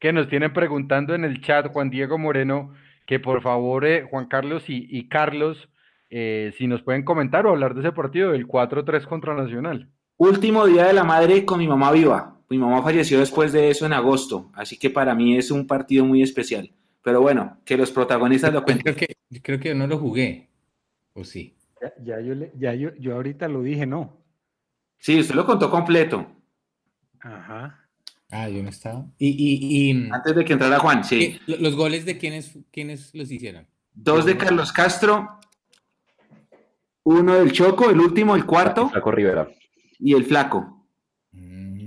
[0.00, 2.74] que nos tienen preguntando en el chat, Juan Diego Moreno,
[3.06, 5.68] que por favor, eh, Juan Carlos y, Carlos,
[6.14, 9.88] eh, si nos pueden comentar o hablar de ese partido del 4-3 contra Nacional.
[10.18, 12.38] Último Día de la Madre con mi mamá viva.
[12.50, 16.04] Mi mamá falleció después de eso en agosto, así que para mí es un partido
[16.04, 16.70] muy especial.
[17.02, 18.94] Pero bueno, que los protagonistas lo cuenten.
[18.94, 20.50] Creo que, creo que no lo jugué,
[21.14, 21.56] ¿o sí?
[22.04, 24.18] Ya, yo, ya yo, yo ahorita lo dije, no.
[24.98, 26.26] Sí, usted lo contó completo.
[27.20, 27.88] Ajá.
[28.30, 29.06] Ah, yo no estaba.
[29.16, 31.40] Y, y, Antes de que entrara Juan, sí.
[31.46, 33.66] ¿Los goles de quiénes, quiénes los hicieron?
[33.94, 35.40] Dos de Carlos Castro,
[37.04, 38.88] uno del Choco, el último, el cuarto.
[38.88, 39.48] Flaco Rivera.
[39.98, 40.82] Y el Flaco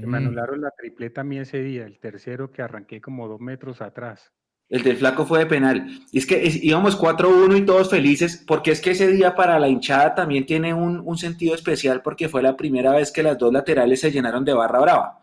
[0.05, 0.23] me mm.
[0.23, 4.31] anularon la tripleta a mí ese día, el tercero que arranqué como dos metros atrás.
[4.67, 5.87] El del flaco fue de penal.
[6.11, 9.67] Y es que íbamos 4-1 y todos felices, porque es que ese día para la
[9.67, 13.99] hinchada también tiene un, sentido especial, porque fue la primera vez que las dos laterales
[13.99, 15.19] se llenaron de barra brava.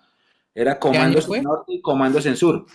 [0.54, 2.66] Era comandos en norte y comandos en sur.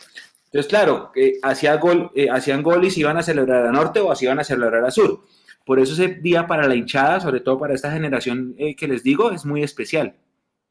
[0.46, 4.02] Entonces, claro, eh, hacía gol, eh, hacían gol y se iban a celebrar a norte
[4.02, 5.22] o se iban a celebrar a sur.
[5.68, 9.04] Por eso ese día para la hinchada, sobre todo para esta generación eh, que les
[9.04, 10.16] digo, es muy especial.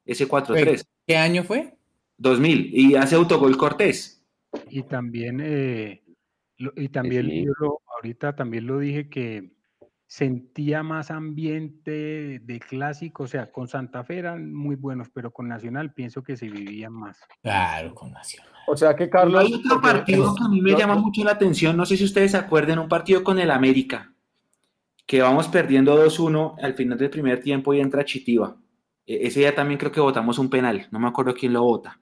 [0.06, 0.86] Ese 4-3.
[1.06, 1.76] ¿Qué año fue?
[2.16, 2.70] 2000.
[2.72, 4.24] Y hace autogol Cortés.
[4.70, 6.02] Y también, eh,
[6.76, 9.52] y también yo ahorita también lo dije que
[10.06, 15.46] sentía más ambiente de clásico, o sea, con Santa Fe eran muy buenos, pero con
[15.46, 17.18] Nacional pienso que se vivían más.
[17.42, 18.50] Claro, con Nacional.
[18.66, 19.44] O sea que Carlos...
[19.44, 22.30] Hay otro partido que a mí me llama mucho la atención, no sé si ustedes
[22.30, 24.15] se acuerdan, un partido con el América,
[25.06, 28.56] que vamos perdiendo 2-1 al final del primer tiempo y entra Chitiva.
[29.06, 32.00] E-, ese día también creo que votamos un penal, no me acuerdo quién lo vota.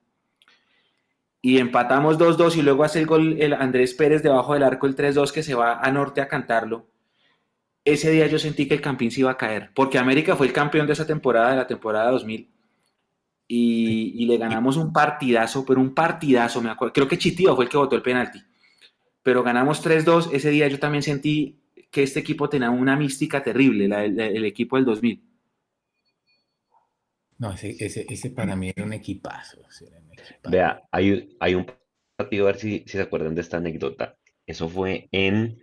[1.42, 4.96] Y empatamos 2-2 y luego hace el gol el Andrés Pérez debajo del arco el
[4.96, 6.86] 3-2 que se va a norte a cantarlo.
[7.84, 10.54] Ese día yo sentí que el Campín se iba a caer, porque América fue el
[10.54, 12.50] campeón de esa temporada, de la temporada 2000.
[13.46, 16.94] y, le ganamos un partidazo, pero un partidazo, me acuerdo.
[16.94, 18.42] Creo que Chitiva fue el que votó el penalti.
[19.22, 20.30] Pero ganamos 3-2.
[20.32, 21.63] Ese día yo también sentí
[21.94, 25.22] que este equipo tenía una mística terrible, el, equipo del 2000.
[27.38, 29.62] No, ese, ese, para mí era un equipazo.
[30.50, 31.66] Vea, hay, hay un
[32.16, 34.16] partido, a ver si, si se acuerdan de esta anécdota.
[34.44, 35.60] Eso fue en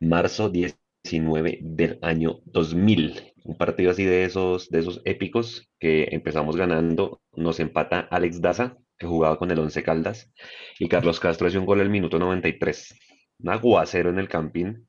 [0.00, 6.56] marzo 19 del año 2000 un partido así de esos, de esos épicos que empezamos
[6.56, 10.32] ganando, nos empata Alex Daza, que jugaba con el Once Caldas,
[10.78, 12.98] y Carlos Castro hace un gol al minuto 93.
[13.40, 14.88] Un aguacero en el campín.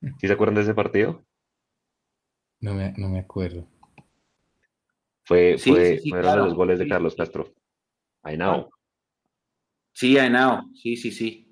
[0.00, 1.24] ¿Sí se acuerdan de ese partido?
[2.60, 3.66] No me, no me acuerdo.
[5.24, 7.52] Fue, fue, fueron los goles de Carlos Castro.
[8.22, 8.70] Ainao.
[9.92, 10.62] Sí, Ainao.
[10.74, 11.48] Sí, sí, sí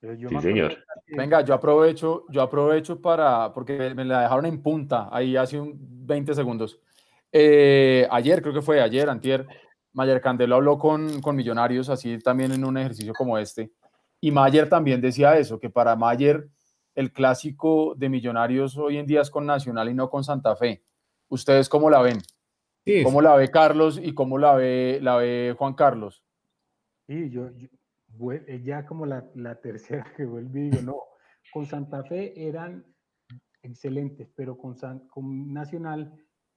[0.00, 0.76] sí, señor.
[1.08, 5.76] Venga, yo aprovecho, yo aprovecho para, porque me la dejaron en punta ahí hace un
[5.78, 6.78] 20 segundos.
[7.32, 9.46] Eh, ayer, creo que fue ayer, antier,
[9.92, 13.72] Mayer Candelo habló con, con Millonarios, así también en un ejercicio como este,
[14.20, 16.48] y Mayer también decía eso, que para Mayer
[16.96, 20.82] el clásico de Millonarios hoy en día es con Nacional y no con Santa Fe.
[21.28, 22.18] ¿Ustedes cómo la ven?
[23.04, 26.24] ¿Cómo la ve Carlos y cómo la ve, la ve Juan Carlos?
[27.06, 27.50] Sí, yo,
[28.64, 30.96] ya como la, tercera que vuelve y digo, no,
[31.52, 32.84] con Santa Fe eran
[33.62, 34.76] excelentes, pero con,
[35.08, 36.14] con Nacional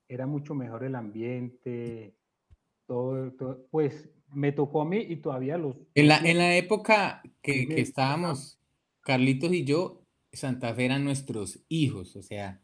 [0.07, 2.15] era mucho mejor el ambiente,
[2.85, 3.35] todo,
[3.69, 5.75] pues me tocó a mí y todavía los...
[5.95, 8.59] En la, en la época que, que estábamos,
[9.01, 9.98] Carlitos y yo,
[10.31, 12.61] Santa Fe eran nuestros hijos, o sea,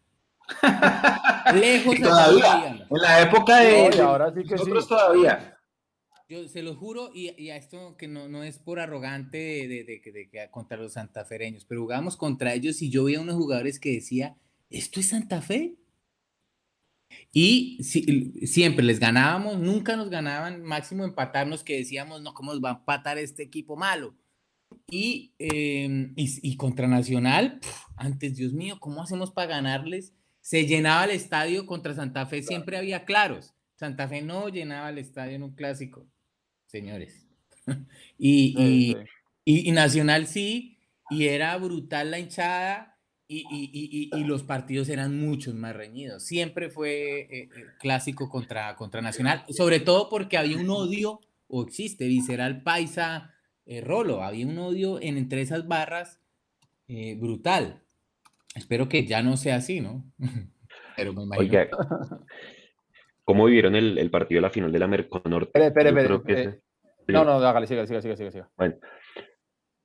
[1.54, 5.56] lejos todavía, en la época de, ahora sí que nosotros todavía
[6.28, 10.02] yo se lo juro, y, a esto que no, no es por arrogante de, de,
[10.12, 14.36] de, contra los santafereños, pero jugábamos contra ellos y yo veía unos jugadores que decía,
[14.70, 15.76] ¿esto es Santa Fe?
[17.32, 22.72] Y siempre les ganábamos, nunca nos ganaban, máximo empatarnos que decíamos, no, ¿cómo nos va
[22.72, 24.16] a empatar este equipo malo?
[24.90, 27.60] Y, em, y, contra Nacional,
[27.98, 30.14] antes, Dios mío, ¿cómo hacemos para ganarles?
[30.42, 33.54] Se llenaba el estadio contra Santa Fe, siempre había claros.
[33.76, 36.08] Santa Fe no llenaba el estadio en un clásico
[36.76, 37.28] señores.
[38.18, 38.96] y,
[39.46, 40.78] y, Nacional sí,
[41.10, 42.92] y era brutal la hinchada.
[43.28, 46.24] Y, los partidos eran muchos más reñidos.
[46.24, 47.50] Siempre fue eh, eh,
[47.80, 53.34] clásico contra, contra Nacional, sobre todo porque había un odio, o existe, visceral paisa
[53.66, 56.22] eh, rolo, había un odio en, entre esas barras
[57.18, 57.82] brutal.
[58.56, 60.06] Espero que ya no sea así, ¿no?
[60.96, 61.60] Pero me imagino.
[63.26, 65.60] ¿cómo vivieron el, partido de la final de la Merconorte?
[65.60, 66.58] Espera, espera, espera.
[67.08, 68.50] No, no, hágale, siga, siga, siga, siga.
[68.56, 68.76] Bueno,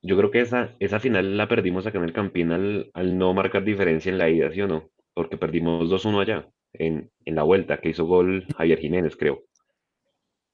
[0.01, 3.63] yo creo que esa, esa final la perdimos acá en el Campín al, no marcar
[3.63, 4.89] diferencia en la ida, ¿sí o no?
[5.13, 9.43] Porque perdimos 2-1 allá, en, la vuelta, que hizo gol Javier Jiménez, creo.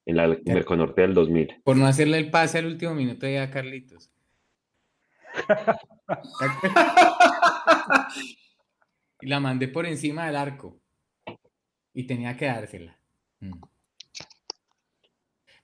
[0.07, 1.61] En la Merconorte del 2000.
[1.63, 4.09] Por no hacerle el pase al último minuto ya a Carlitos.
[9.21, 10.79] y la mandé por encima del arco.
[11.93, 12.97] Y tenía que dársela.
[13.41, 13.59] Mm.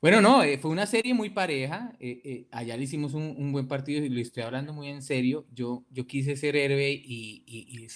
[0.03, 1.95] Bueno, no, eh, fue una serie muy pareja.
[1.97, 5.47] Eh, eh, allá le hicimos un, buen partido y lo estoy hablando muy en serio.
[5.53, 7.87] Yo, yo quise ser héroe y,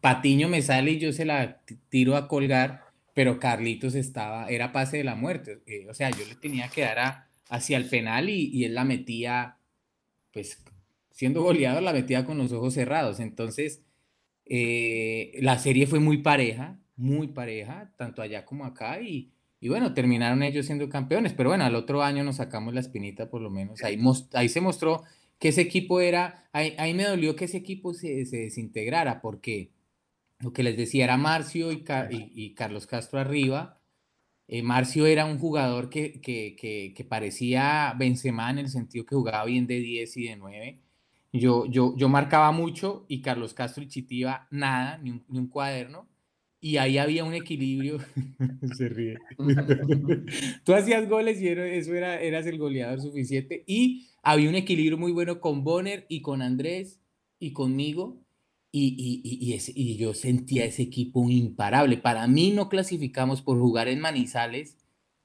[0.00, 2.82] Patiño me sale y yo se la tiro a colgar,
[3.14, 5.62] pero Carlitos estaba, era pase de la muerte.
[5.88, 9.58] o sea, yo le tenía que dar hacia el penal y, él la metía,
[10.32, 10.62] pues
[11.10, 13.20] siendo goleado, la metía con los ojos cerrados.
[13.20, 13.82] Entonces,
[14.46, 19.32] la serie fue muy pareja, muy pareja, tanto allá como acá y
[19.62, 23.30] y bueno, terminaron ellos siendo campeones, pero bueno, al otro año nos sacamos la espinita
[23.30, 23.84] por lo menos.
[23.84, 23.96] Ahí,
[24.32, 25.04] ahí se mostró
[25.38, 29.70] que ese equipo era, ahí, ahí me dolió que ese equipo se, se, desintegrara, porque
[30.42, 33.80] lo que les decía era Marcio y, y, Carlos Castro arriba.
[34.48, 39.14] Eh, Marcio era un jugador que, que, que, que, parecía Benzema en el sentido que
[39.14, 40.80] jugaba bien de 10 y de 9.
[41.32, 45.48] Yo, yo, yo marcaba mucho y Carlos Castro y Chitiva nada, ni un, ni un
[45.48, 46.08] cuaderno
[46.64, 47.98] y ahí había un equilibrio.
[48.76, 49.18] Se ríe.
[50.64, 53.64] Tú hacías goles y eso era, eras el goleador suficiente.
[53.66, 57.00] Y había un equilibrio muy bueno con Bonner y con Andrés
[57.40, 58.21] y conmigo.
[58.74, 61.98] Y, y, y, yo sentía ese equipo imparable.
[61.98, 64.78] Para mí no clasificamos por jugar en Manizales.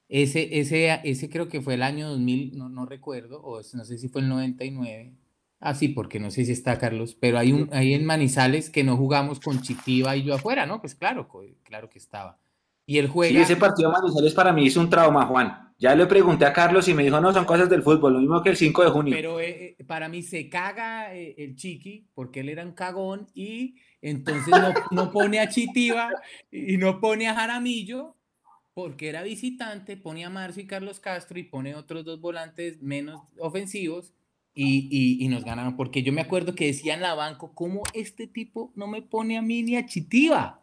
[0.09, 3.97] Ese, ese, ese creo que fue el año 2000, no, no recuerdo, o no sé
[3.97, 5.13] si fue el 99
[5.59, 8.83] Ah, sí, porque no sé si está Carlos, pero hay un hay en Manizales que
[8.83, 10.79] no jugamos con Chitiva y yo afuera, ¿no?
[10.81, 11.27] Pues claro,
[11.63, 12.39] claro que estaba.
[12.89, 13.33] Y el juega.
[13.33, 15.73] Sí, ese partido de Manizales para mí es un trauma, Juan.
[15.77, 18.41] Ya le pregunté a Carlos y me dijo, no, son cosas del fútbol, lo mismo
[18.41, 19.13] que el 5 de junio.
[19.13, 23.27] Pero eh, eh, para mí se caga eh, el Chiqui, porque él era un cagón,
[23.35, 26.09] y entonces no, no pone a Chitiva
[26.49, 28.15] y no pone a Jaramillo,
[28.73, 33.21] porque era visitante, pone a Marcio y Carlos Castro y pone otros dos volantes menos
[33.37, 34.13] ofensivos
[34.55, 35.75] y, y, nos ganaron.
[35.75, 39.37] Porque yo me acuerdo que decía en la banco, ¿cómo este tipo no me pone
[39.37, 40.61] a mí ni a Chitiva?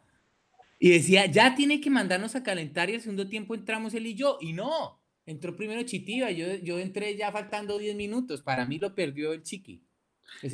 [0.84, 4.14] Y decía, ya tiene que mandarnos a calentar y al segundo tiempo entramos él y
[4.14, 4.36] yo.
[4.42, 6.30] Y no, entró primero Chitiva.
[6.30, 8.42] Yo, yo entré ya faltando 10 minutos.
[8.42, 9.82] Para mí lo perdió el Chiqui.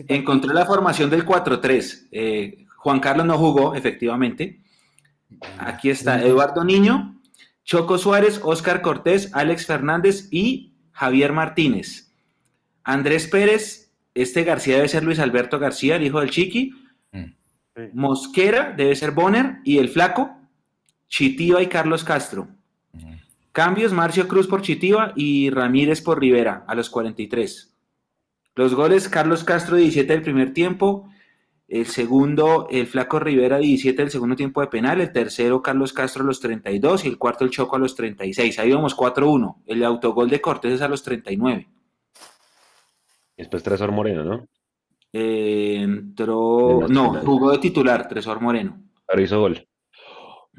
[0.06, 2.10] Encontré la formación del 4-3.
[2.12, 4.60] Eh, Juan Carlos no jugó, efectivamente.
[5.58, 7.20] Aquí está Eduardo Niño,
[7.64, 12.14] Choco Suárez, Oscar Cortés, Alex Fernández y Javier Martínez.
[12.84, 16.72] Andrés Pérez, este García debe ser Luis Alberto García, el hijo del Chiqui.
[17.92, 20.30] Mosquera debe ser Bonner y el Flaco,
[21.08, 22.48] Chitiva y Carlos Castro.
[23.52, 27.74] Cambios, Marcio Cruz por Chitiva y Ramírez por Rivera a los 43.
[28.54, 31.08] Los goles, Carlos Castro 17 del primer tiempo,
[31.66, 36.22] el segundo, el Flaco Rivera 17 del segundo tiempo de penal, el tercero, Carlos Castro
[36.22, 38.58] a los 32 y el cuarto, el Choco a los 36.
[38.58, 39.62] Ahí vamos 4-1.
[39.66, 41.68] El autogol de Cortés es a los 39.
[43.36, 44.48] Después Tresor Moreno, ¿no?
[45.12, 46.86] Entró.
[46.88, 48.82] No, jugó de titular, Tresor Moreno.
[49.06, 49.66] Pero hizo gol.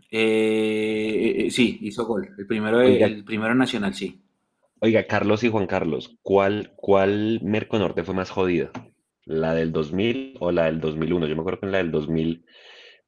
[0.10, 2.30] Eh, eh, sí, hizo gol.
[2.38, 4.22] El primero, el primero nacional, sí.
[4.80, 8.72] Oiga, Carlos y Juan Carlos, ¿cuál, cuál Merconorte fue más jodida?
[9.26, 11.28] ¿La del 2000 o la del 2001?
[11.28, 12.46] Yo me acuerdo que en la del 2000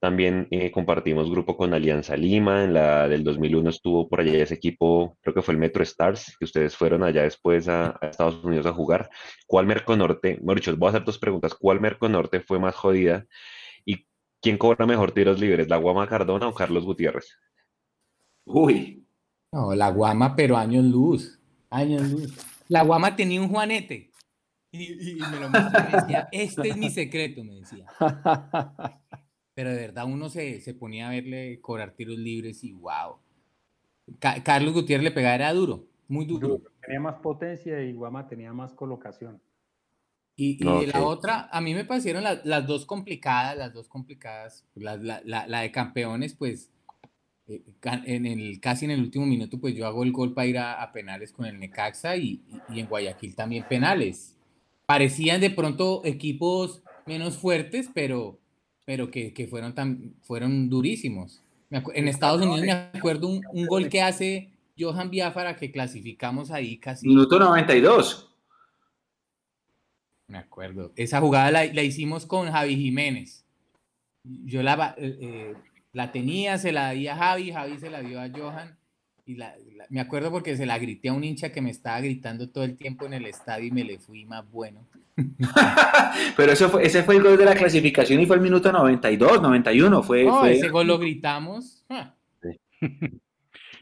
[0.03, 2.65] también eh, compartimos grupo con Alianza Lima.
[2.65, 6.35] En la del 2001 estuvo por allá ese equipo, creo que fue el Metro Stars,
[6.37, 9.09] que ustedes fueron allá después a, Estados Unidos a jugar.
[9.47, 10.41] ¿Cuál Merconorte?
[10.41, 11.55] Dicho, voy a hacer dos preguntas.
[11.55, 13.25] ¿Cuál Merconorte fue más jodida?
[13.85, 14.05] ¿Y
[14.41, 17.37] quién cobra mejor tiros libres, la Guama Cardona o Carlos Gutiérrez?
[18.43, 19.07] Uy.
[19.53, 21.39] No, la Guama, pero años luz.
[21.69, 22.37] Años luz.
[22.67, 24.11] La Guama tenía un Juanete.
[24.69, 27.85] Y, me lo mostró y me decía, este es mi secreto, me decía.
[29.55, 33.17] Pero de verdad uno se, se ponía a verle cobrar tiros libres y wow.
[34.19, 36.61] Carlos Gutiérrez le pegaba, era duro, muy duro.
[36.81, 39.41] Tenía más potencia y Guama tenía más colocación.
[40.35, 44.65] Y, y la otra, a mí me parecieron las dos complicadas, las dos complicadas.
[44.73, 46.71] La, la, la, de campeones, pues,
[47.47, 47.61] eh,
[48.05, 50.91] en el, casi en el último minuto, pues yo hago el gol para ir a,
[50.91, 54.35] penales con el Necaxa y, y, en Guayaquil también penales.
[54.87, 58.39] Parecían de pronto equipos menos fuertes, pero,
[58.85, 61.41] pero que, que fueron, tan, fueron durísimos.
[61.69, 66.77] En Estados Unidos me acuerdo un, un gol que hace Johan Biafara que clasificamos ahí
[66.77, 67.07] casi.
[67.07, 68.29] Minuto 92.
[70.27, 70.91] Me acuerdo.
[70.95, 73.45] Esa jugada la, la hicimos con Javi Jiménez.
[74.23, 75.53] Yo la, eh, eh,
[75.91, 78.77] la tenía, se la di a Javi, Javi se la dio a Johan.
[79.25, 79.55] Y la,
[79.89, 82.77] me acuerdo porque se la grité a un hincha que me estaba gritando todo el
[82.77, 84.87] tiempo en el estadio y me le fui más bueno.
[86.37, 89.41] Pero eso fue, ese fue el gol de la clasificación y fue el minuto 92,
[89.41, 90.03] 91.
[90.03, 91.85] Fue, no, ese gol lo gritamos.
[91.89, 92.15] Ah.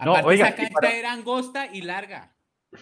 [0.03, 2.33] No, oiga, esa cancha era angosta y larga.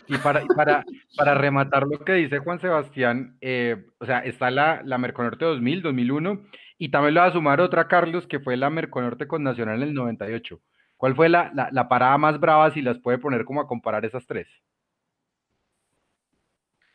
[0.07, 0.85] Y para, para,
[1.17, 5.81] para rematar lo que dice Juan Sebastián, eh, o sea, está la, la Merconorte 2000,
[5.81, 6.45] 2001,
[6.77, 9.89] y también le va a sumar otra, Carlos, que fue la Merconorte con Nacional en
[9.89, 10.61] el 98.
[10.99, 14.03] ¿Cuál fue la, la, la parada más brava si las puede poner como a comparar
[14.03, 14.49] esas tres?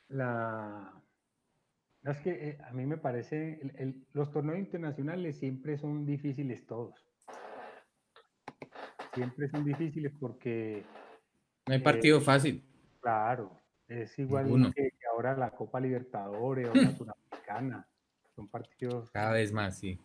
[0.09, 0.93] La,
[2.05, 3.59] es que eh, a mí me parece,
[4.13, 6.95] los torneos internacionales siempre son difíciles todos.
[9.15, 10.85] Siempre son difíciles porque...
[11.67, 12.63] No hay partido eh, fácil.
[13.01, 17.89] Claro, es igual que, ahora la Copa Libertadores o la Sudamericana.
[18.37, 19.11] Son partidos...
[19.13, 19.99] Cada vez más, sí.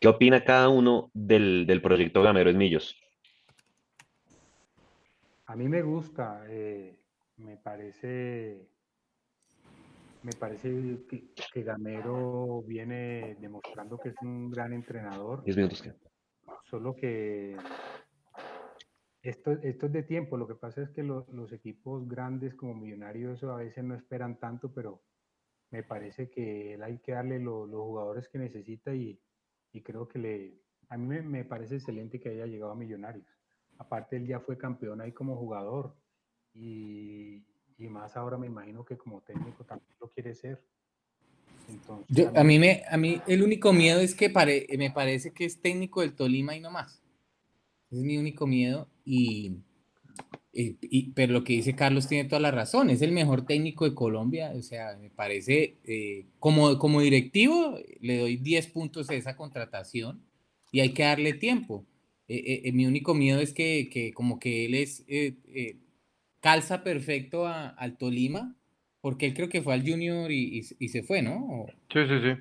[0.00, 2.96] ¿Qué opina cada uno del, del proyecto Gamero Millos?
[5.46, 7.00] A mí me gusta, eh,
[7.38, 8.68] me parece
[10.22, 15.42] me parece que, Gamero viene demostrando que es un gran entrenador.
[16.64, 17.56] Solo que
[19.22, 20.36] esto, esto es de tiempo.
[20.36, 24.72] Lo que pasa es que los equipos grandes como Millonarios a veces no esperan tanto,
[24.72, 25.02] pero
[25.70, 29.18] me parece que él hay que darle los jugadores que necesita y,
[29.72, 30.58] y creo que le...
[30.88, 33.26] A mí me, me, parece excelente que haya llegado a Millonarios.
[33.78, 35.94] Aparte, él ya fue campeón ahí como jugador
[36.54, 37.44] y,
[37.76, 40.62] y más ahora me imagino que como técnico también lo quiere ser.
[41.68, 45.44] Entonces, a, mí, me, a mí el único miedo es que pare, me parece que
[45.44, 47.02] es técnico del Tolima y no más.
[47.90, 49.58] Es mi único miedo y,
[50.52, 53.94] y, pero lo que dice Carlos tiene toda la razón, es el mejor técnico de
[53.94, 59.36] Colombia, o sea, me parece, eh, como, como directivo, le doy 10 puntos a esa
[59.36, 60.22] contratación
[60.72, 61.86] y hay que darle tiempo.
[62.28, 65.04] Eh, eh, mi único miedo es que, que, como que él es
[66.40, 68.56] calza perfecto al Tolima,
[69.00, 71.66] porque él creo que fue al Junior y, se fue, ¿no?
[71.92, 72.40] Sí, sí, sí.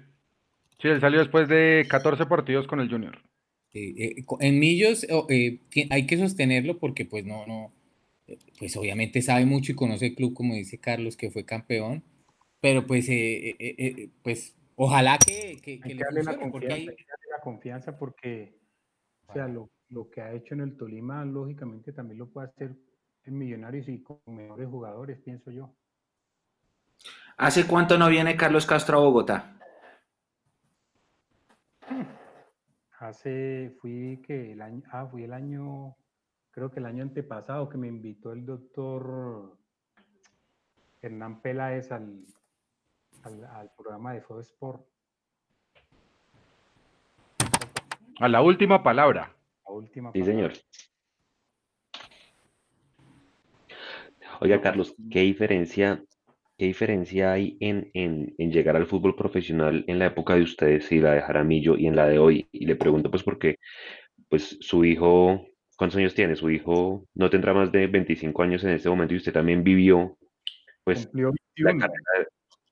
[0.81, 3.19] Sí, él salió después de 14 partidos con el Junior.
[3.73, 5.05] en Millos
[5.89, 7.73] hay que sostenerlo porque pues no, no,
[8.59, 12.03] pues obviamente sabe mucho y conoce el club, como dice Carlos, que fue campeón,
[12.59, 13.07] pero pues,
[14.21, 18.57] pues ojalá que, que, que, darle la confianza, la confianza porque,
[19.27, 22.75] o sea, lo, lo que ha hecho en el Tolima, lógicamente también lo puede hacer
[23.23, 25.75] en Millonarios y con mejores jugadores, pienso yo.
[27.37, 29.59] ¿Hace cuánto no viene Carlos Castro a Bogotá?
[32.99, 35.95] Hace, fui que el año, ah, fui el año,
[36.57, 39.55] creo que el año antepasado que me invitó el doctor
[40.99, 42.25] Hernán Peláez al,
[43.23, 44.83] al, programa de Food Sport.
[48.19, 49.35] A la última palabra.
[49.67, 50.53] La última sí, señor.
[54.41, 56.03] Oiga, Carlos, ¿qué diferencia,
[56.57, 57.91] qué diferencia hay en,
[58.35, 61.95] llegar al fútbol profesional en la época de ustedes y la de Jaramillo y en
[61.95, 62.49] la de hoy?
[62.51, 63.57] Y le pregunto pues porque
[64.27, 65.45] pues su hijo,
[65.77, 66.35] ¿cuántos años tiene?
[66.35, 70.17] Su hijo no tendrá más de 25 años en este momento y usted también vivió
[70.83, 71.09] pues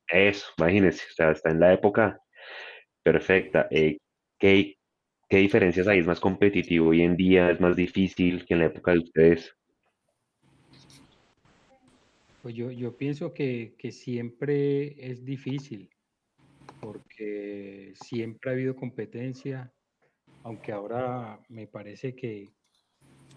[0.08, 2.18] eso, imagínese, o sea, está en la época
[3.02, 3.68] perfecta.
[3.70, 3.98] Eh,
[4.38, 4.76] ¿qué,
[5.28, 5.98] ¿Qué diferencias hay?
[5.98, 7.50] ¿Es más competitivo hoy en día?
[7.50, 9.54] ¿Es más difícil que en la época de ustedes?
[12.42, 15.90] Pues yo, yo pienso que, siempre es difícil,
[16.80, 19.72] porque siempre ha habido competencia,
[20.44, 22.52] aunque ahora me parece que,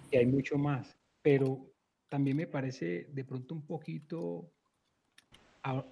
[0.10, 1.72] que hay mucho más, pero
[2.10, 4.51] también me parece de pronto un poquito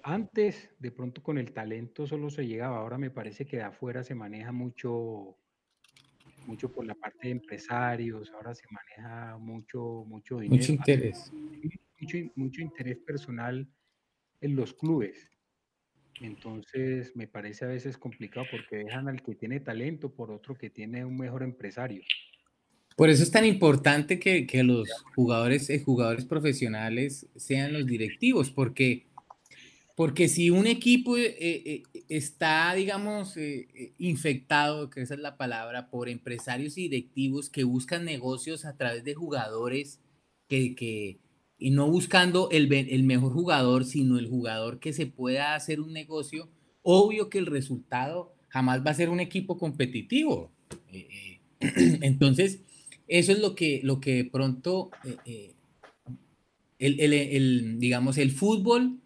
[0.02, 4.02] antes, de pronto con el talento solo se llegaba, ahora me parece que de afuera
[4.02, 5.36] se maneja mucho,
[6.46, 10.56] mucho por la parte de empresarios, ahora se maneja mucho, mucho dinero.
[10.60, 11.32] Mucho interés.
[12.00, 13.68] Mucho, mucho interés personal
[14.40, 15.28] en los clubes.
[16.20, 20.70] Entonces me parece a veces complicado porque dejan al que tiene talento por otro que
[20.70, 22.02] tiene un mejor empresario.
[22.98, 28.50] Por eso es tan importante que, que los jugadores, eh, jugadores profesionales sean los directivos,
[28.50, 29.06] porque
[29.94, 33.36] porque si un equipo eh, eh, está, digamos,
[33.98, 39.04] infectado, que esa es la palabra, por empresarios y directivos que buscan negocios a través
[39.04, 40.00] de jugadores,
[40.48, 41.20] que,
[41.56, 45.92] y no buscando el, el mejor jugador, sino el jugador que se pueda hacer un
[45.92, 46.48] negocio,
[46.82, 50.50] obvio que el resultado jamás va a ser un equipo competitivo.
[51.60, 52.62] entonces,
[53.08, 54.90] eso es lo que, lo que pronto,
[56.78, 59.00] el, el, digamos, el fútbol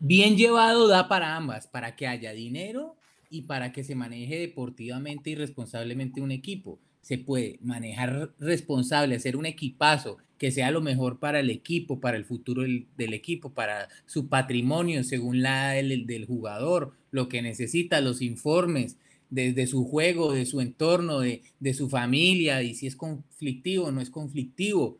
[0.00, 2.96] bien llevado da para ambas, para que haya dinero
[3.30, 6.80] y para que se maneje deportivamente y responsablemente un equipo.
[7.00, 12.16] Se puede manejar responsable, hacer un equipazo que sea lo mejor para el equipo, para
[12.16, 18.00] el futuro del, equipo, para su patrimonio según la del, del jugador, lo que necesita,
[18.00, 18.98] los informes,
[19.32, 23.90] desde su juego, de su entorno, de, de, su familia, y si es conflictivo o
[23.90, 24.98] no es conflictivo.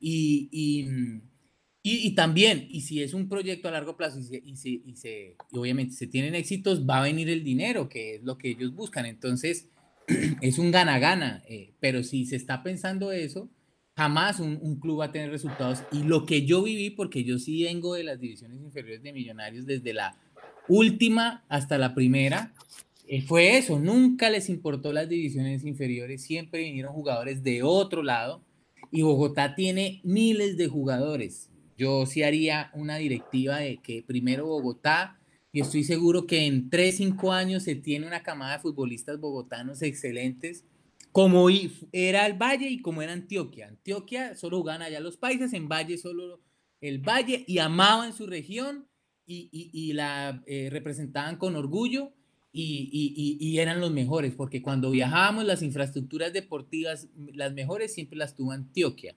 [0.00, 0.88] Y, y,
[1.82, 5.92] y, también, y si es un proyecto a largo plazo y, se, y, se, obviamente
[5.92, 9.04] se tienen éxitos, va a venir el dinero, que es lo que ellos buscan.
[9.04, 9.68] Entonces,
[10.40, 11.42] es un gana-gana.
[11.46, 13.50] Eh, pero si se está pensando eso,
[13.94, 15.82] jamás un, un, club va a tener resultados.
[15.92, 19.66] Y lo que yo viví, porque yo sí vengo de las divisiones inferiores de Millonarios
[19.66, 20.16] desde la
[20.68, 22.54] última hasta la primera,
[23.26, 23.78] fue eso.
[23.78, 28.42] Nunca les importó las divisiones inferiores, siempre vinieron jugadores de otro lado.
[28.90, 35.18] Y Bogotá tiene miles de jugadores yo sí haría una directiva de que primero Bogotá,
[35.52, 39.82] y estoy seguro que en 3, 5 años se tiene una camada de futbolistas bogotanos
[39.82, 40.64] excelentes,
[41.12, 41.48] como
[41.92, 43.68] era el Valle y como era Antioquia.
[43.68, 46.40] Antioquia solo jugaban allá los países, en Valle solo
[46.80, 48.88] el Valle, y amaban su región
[49.26, 52.12] y, y, la eh, representaban con orgullo.
[52.56, 58.36] Y, y, eran los mejores, porque cuando viajábamos las infraestructuras deportivas, las mejores siempre las
[58.36, 59.16] tuvo Antioquia.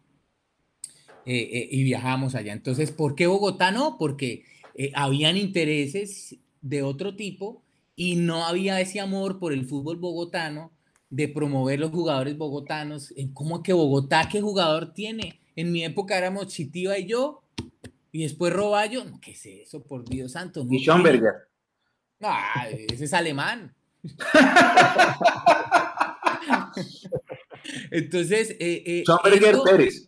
[1.24, 2.54] Eh, eh, y viajamos allá.
[2.54, 3.98] Entonces, ¿por qué Bogotá no?
[4.00, 7.62] Porque eh, habían intereses de otro tipo
[7.96, 10.72] y no había ese amor por el fútbol bogotano
[11.10, 13.14] de promover los jugadores bogotanos.
[13.34, 15.42] ¿Cómo que Bogotá qué jugador tiene?
[15.56, 17.44] En mi época éramos Chitiva y yo,
[18.12, 19.04] y después Roballo.
[19.06, 19.84] No, ¿qué es eso?
[19.84, 20.66] Por Dios santo.
[20.70, 21.47] y Schomberger.
[22.22, 23.74] Ah, ese es alemán.
[27.92, 30.08] Entonces, eh, Schomberger Pérez.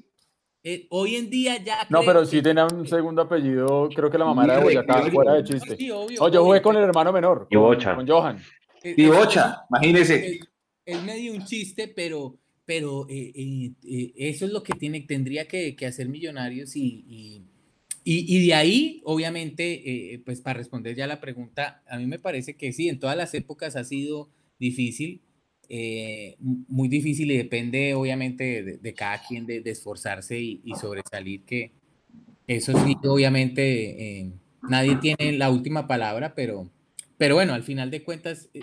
[0.61, 1.87] Eh, hoy en día ya.
[1.89, 5.35] No, pero sí tenía un segundo apellido, creo que la mamá era de Boyacá, fuera
[5.35, 5.77] de chiste.
[5.87, 8.43] no, yo jugué con el hermano menor, con, Johan.
[8.83, 10.39] Eh, Bocha, imagínese.
[10.85, 12.35] Es, medio un chiste, pero,
[12.65, 13.71] pero eh,
[14.17, 17.45] eso es lo que tiene, tendría que, que hacer Millonarios y, y,
[18.03, 22.73] y, de ahí, obviamente, pues para responder ya la pregunta, a mí me parece que
[22.73, 24.29] sí, en todas las épocas ha sido
[24.59, 25.21] difícil
[25.71, 31.73] eh, muy difícil y depende obviamente de, cada quien de, esforzarse y, sobresalir, que
[32.47, 34.31] eso sí, obviamente eh,
[34.67, 36.71] nadie tiene la última palabra, pero,
[37.19, 38.61] pero bueno, al final de cuentas, eh,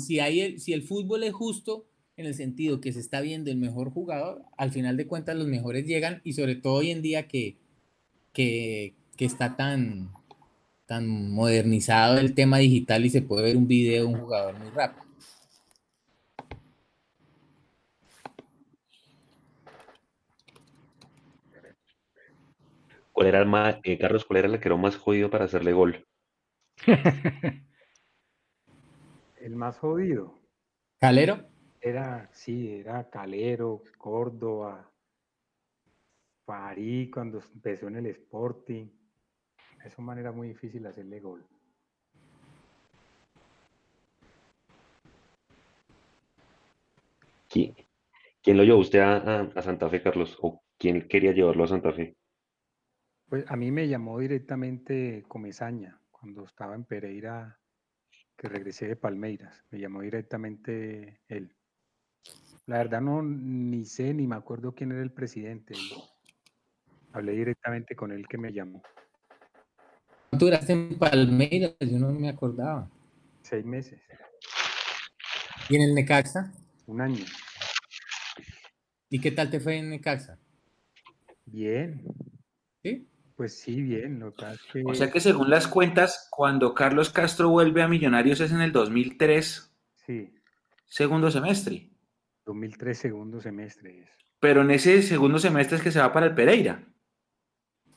[0.00, 3.50] si, hay el, si el fútbol es justo en el sentido que se está viendo
[3.50, 7.02] el mejor jugador, al final de cuentas los mejores llegan y sobre todo hoy en
[7.02, 7.58] día que,
[8.36, 10.10] que, que está tan,
[10.84, 14.68] tan modernizado el tema digital y se puede ver un video de un jugador muy
[14.68, 15.06] rápido.
[23.10, 25.72] ¿Cuál era el más, eh, Carlos, cuál era el que era más jodido para hacerle
[25.72, 26.06] gol?
[29.40, 30.38] el más jodido.
[30.98, 31.48] ¿Calero?
[31.80, 34.90] Era, sí, era Calero, Córdoba,
[36.46, 38.88] Farí cuando empezó en el Sporting.
[39.84, 41.44] Es una manera muy difícil hacerle gol.
[47.48, 50.38] ¿Quién, lo llevó usted a Santa Fe, Carlos?
[50.40, 52.16] ¿O quién quería llevarlo a Santa Fe?
[53.28, 57.58] Pues a mí me llamó directamente Comesaña cuando estaba en Pereira,
[58.36, 59.64] que regresé de Palmeiras.
[59.70, 61.56] Me llamó directamente él.
[62.66, 65.74] La verdad no ni sé ni me acuerdo quién era el presidente.
[67.16, 68.82] Hablé directamente con él que me llamó.
[70.28, 71.74] ¿Cuánto duraste en Palmeiras?
[71.80, 72.90] Yo no me acordaba.
[73.40, 73.98] Seis meses.
[75.70, 76.52] ¿Y en el Necaxa?
[76.84, 77.24] Un año.
[79.08, 80.38] ¿Y qué tal te fue en Necaxa?
[81.46, 82.02] Bien.
[82.82, 83.08] ¿Sí?
[83.34, 84.20] Pues sí, bien.
[84.20, 84.84] Lo que...
[84.84, 88.72] O sea que según las cuentas, cuando Carlos Castro vuelve a Millonarios es en el
[88.72, 89.74] 2003.
[90.04, 90.34] Sí.
[90.84, 91.88] Segundo semestre.
[92.44, 94.06] 2003, segundo semestre.
[94.38, 96.86] Pero en ese segundo semestre es que se va para el Pereira.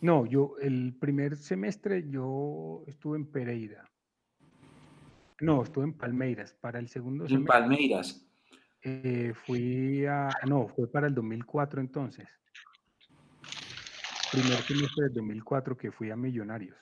[0.01, 3.83] No, yo el primer semestre yo estuve en Pereira.
[5.41, 6.53] No, estuve en Palmeiras.
[6.53, 7.41] Para el segundo semestre.
[7.41, 8.25] En Palmeiras.
[8.81, 10.29] Eh, fui a.
[10.47, 12.27] No, fue para el 2004 entonces
[14.31, 16.77] primer semestre del 2004 que fui a Millonarios.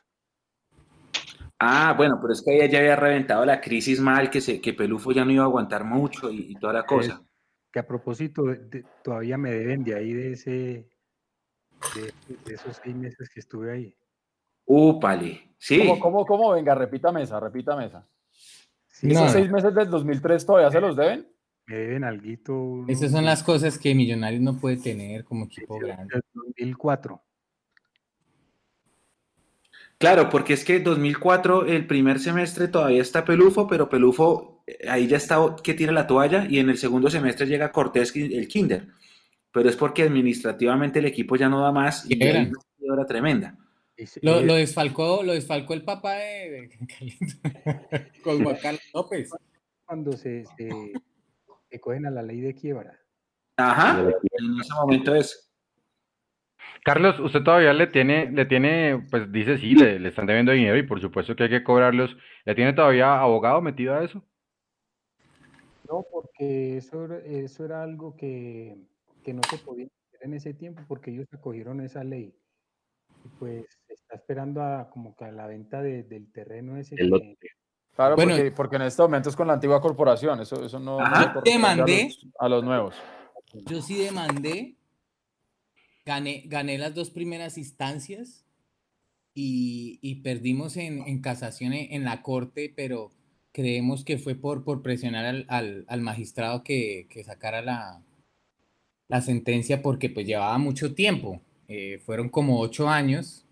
[1.60, 4.74] Ah, bueno, pero es que ella ya había reventado la crisis mal, que, se, que
[4.74, 7.24] Pelufo ya no iba a aguantar mucho y, toda la cosa.
[7.72, 8.44] que a propósito,
[9.04, 10.88] todavía me deben de ahí de ese,
[11.96, 13.96] de, esos seis meses que estuve ahí.
[14.66, 15.80] Úpale, sí.
[15.80, 16.52] ¿Cómo, cómo, cómo?
[16.52, 18.08] Venga, repita mesa, repita mesa.
[19.02, 21.28] ¿Esos seis meses del 2003 todavía se los deben?
[21.68, 22.86] Me deben algo.
[22.88, 26.22] Esas son las cosas que Millonarios no puede tener como equipo grande.
[26.34, 27.22] 2004.
[29.98, 35.08] Claro, porque es que 2004, el primer semestre todavía está Pelufo, pero Pelufo eh, ahí
[35.08, 38.88] ya está que tira la toalla y en el segundo semestre llega Cortés, el Kinder.
[39.52, 43.58] Pero es porque administrativamente el equipo ya no da más y era una tremenda.
[44.22, 46.70] Lo, lo, desfalcó, lo desfalcó el papá de,
[48.24, 49.32] con Juan Carlos López.
[49.86, 53.00] Cuando se, se, cogen a la ley de quiebra.
[53.56, 55.52] Ajá, en ese momento es.
[56.84, 60.84] Carlos, usted todavía le tiene, le tiene, pues dice sí, le, están debiendo dinero y
[60.84, 62.16] por supuesto que hay que cobrarlos.
[62.46, 64.24] ¿Le tiene todavía abogado metido a eso?
[65.90, 68.78] No, porque eso, eso era algo que,
[69.34, 72.36] no se podía hacer en ese tiempo porque ellos acogieron esa ley.
[73.26, 76.96] Y pues está esperando a como que a la venta del terreno ese.
[77.96, 81.00] Claro, bueno, porque, en este momento es con la antigua corporación, eso, eso no,
[81.44, 82.96] demandé a los nuevos.
[83.66, 84.78] Yo sí demandé
[86.08, 88.46] Gané, las dos primeras instancias
[89.34, 93.12] y, perdimos en, casación en, la corte, pero
[93.52, 98.02] creemos que fue por, por presionar al, magistrado que, sacara la,
[99.08, 101.42] la, sentencia porque pues llevaba mucho tiempo.
[101.68, 103.46] Eh, fueron como ocho años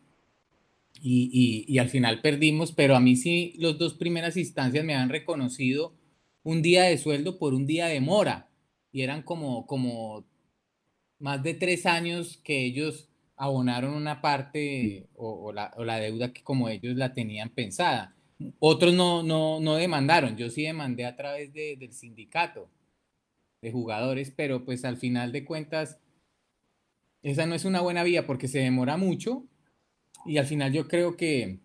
[1.02, 5.10] y, y, al final perdimos, pero a mí sí los dos primeras instancias me han
[5.10, 5.94] reconocido
[6.44, 8.50] un día de sueldo por un día de mora
[8.92, 10.26] y eran como, como
[11.20, 16.96] más de tres años que ellos abonaron una parte o, la, deuda que como ellos
[16.96, 18.16] la tenían pensada.
[18.60, 22.70] Otros no, no, no demandaron, yo sí demandé a través del sindicato
[23.66, 26.00] de jugadores, pero pues al final de cuentas,
[27.24, 29.48] esa no es una buena vía porque se demora mucho
[30.26, 31.58] y al final yo creo que,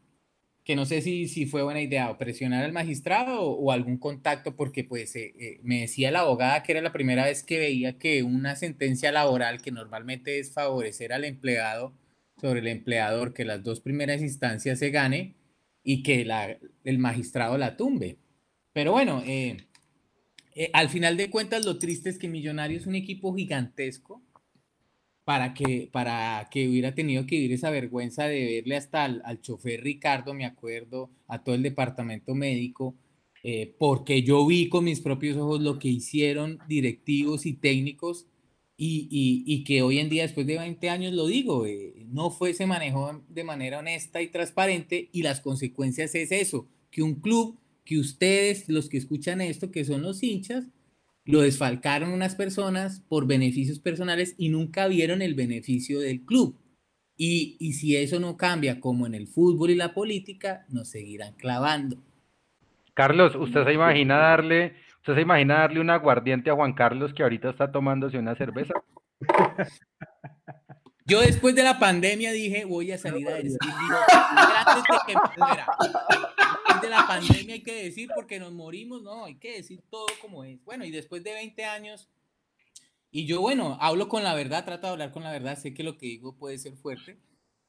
[0.64, 4.56] que no sé si, si fue buena idea o presionar al magistrado o, algún contacto,
[4.56, 7.98] porque pues eh, eh, me decía la abogada que era la primera vez que veía
[7.98, 11.92] que una sentencia laboral que normalmente es favorecer al empleado
[12.40, 15.34] sobre el empleador, que las dos primeras instancias se gane
[15.84, 18.16] y que la, el magistrado la tumbe.
[18.72, 19.58] Pero bueno, eh,
[20.72, 24.22] al final de cuentas lo triste es que Millonarios es un equipo gigantesco
[25.24, 29.82] para que, para que hubiera tenido que vivir esa vergüenza de verle hasta al, chofer
[29.82, 32.96] Ricardo, me acuerdo, a todo el departamento médico,
[33.44, 38.26] eh, porque yo vi con mis propios ojos lo que hicieron directivos y técnicos
[38.82, 42.66] y, que hoy en día, después de 20 años, lo digo, eh, no fue, se
[42.66, 47.58] manejó de manera honesta y transparente y las consecuencias es eso, que un club,
[47.90, 50.68] que ustedes, los que escuchan esto, que son los hinchas,
[51.24, 56.56] lo desfalcaron unas personas por beneficios personales y nunca vieron el beneficio del club.
[57.16, 61.34] Y, y si eso no cambia, como en el fútbol y la política, nos seguirán
[61.34, 61.96] clavando.
[62.94, 67.24] Carlos, ¿usted se imagina darle ¿Usted se imagina darle un aguardiente a Juan Carlos que
[67.24, 68.74] ahorita está tomándose una cerveza?
[71.10, 76.82] Yo después de la pandemia dije, voy a salir a decir, antes de que Después
[76.82, 80.44] de la pandemia hay que decir porque nos morimos, no, hay que decir todo como
[80.44, 80.64] es.
[80.64, 82.08] Bueno, y después de 20 años,
[83.10, 85.82] y yo, bueno, hablo con la verdad, trato de hablar con la verdad, sé que
[85.82, 87.18] lo que digo puede ser fuerte,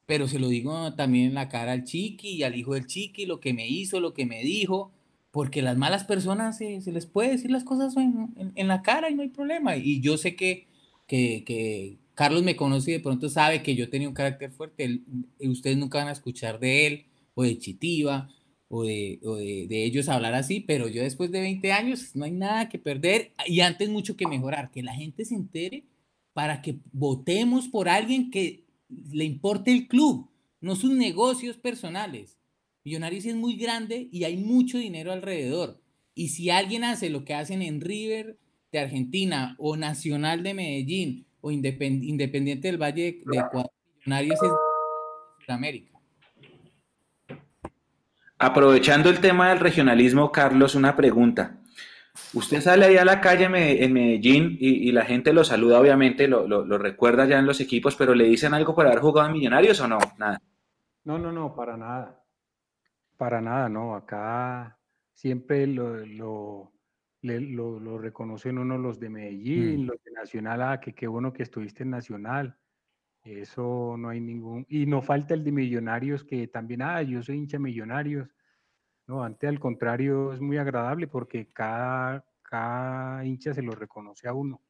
[0.05, 3.25] pero se lo digo también en la cara al chiqui y al hijo del chiqui,
[3.25, 4.91] lo que me hizo, lo que me dijo,
[5.31, 9.23] porque las malas personas se, les puede decir las cosas en, la cara y no
[9.23, 9.77] hay problema.
[9.77, 10.67] Y yo sé que,
[11.07, 15.01] que, Carlos me conoce y de pronto sabe que yo tenía un carácter fuerte.
[15.39, 18.29] ustedes nunca van a escuchar de él o de Chitiva
[18.67, 19.19] o, de,
[19.67, 23.31] de, ellos hablar así, pero yo después de 20 años no hay nada que perder
[23.47, 25.85] y antes mucho que mejorar, que la gente se entere
[26.33, 30.29] para que votemos por alguien que le importe el club,
[30.59, 32.37] no sus negocios personales.
[32.83, 35.81] Millonarios es muy grande y hay mucho dinero alrededor.
[36.13, 38.37] Y si alguien hace lo que hacen en River
[38.71, 44.51] de Argentina o Nacional de Medellín o Independiente del Valle de Ecuador, Millonarios es
[45.47, 45.99] de América.
[48.37, 51.57] Aprovechando el tema del regionalismo, Carlos, una pregunta.
[52.33, 56.47] Usted sale ahí a la calle en Medellín y, la gente lo saluda, obviamente, lo,
[56.47, 59.79] lo, recuerda ya en los equipos, pero ¿le dicen algo por haber jugado en Millonarios
[59.79, 59.99] o no?
[60.17, 60.41] Nada.
[61.03, 62.23] No, no, no, para nada.
[63.17, 63.95] Para nada, no.
[63.95, 64.77] Acá
[65.13, 66.70] siempre lo, lo,
[67.21, 69.87] lo, reconocen uno los de Medellín, mm.
[69.87, 72.57] los de Nacional, ah, que qué bueno que estuviste en Nacional.
[73.23, 74.65] Eso no hay ningún.
[74.67, 78.29] Y no falta el de Millonarios, que también, ah, yo soy hincha Millonarios.
[79.07, 84.33] No, antes al contrario, es muy agradable porque cada, cada hincha se lo reconoce a
[84.33, 84.61] uno.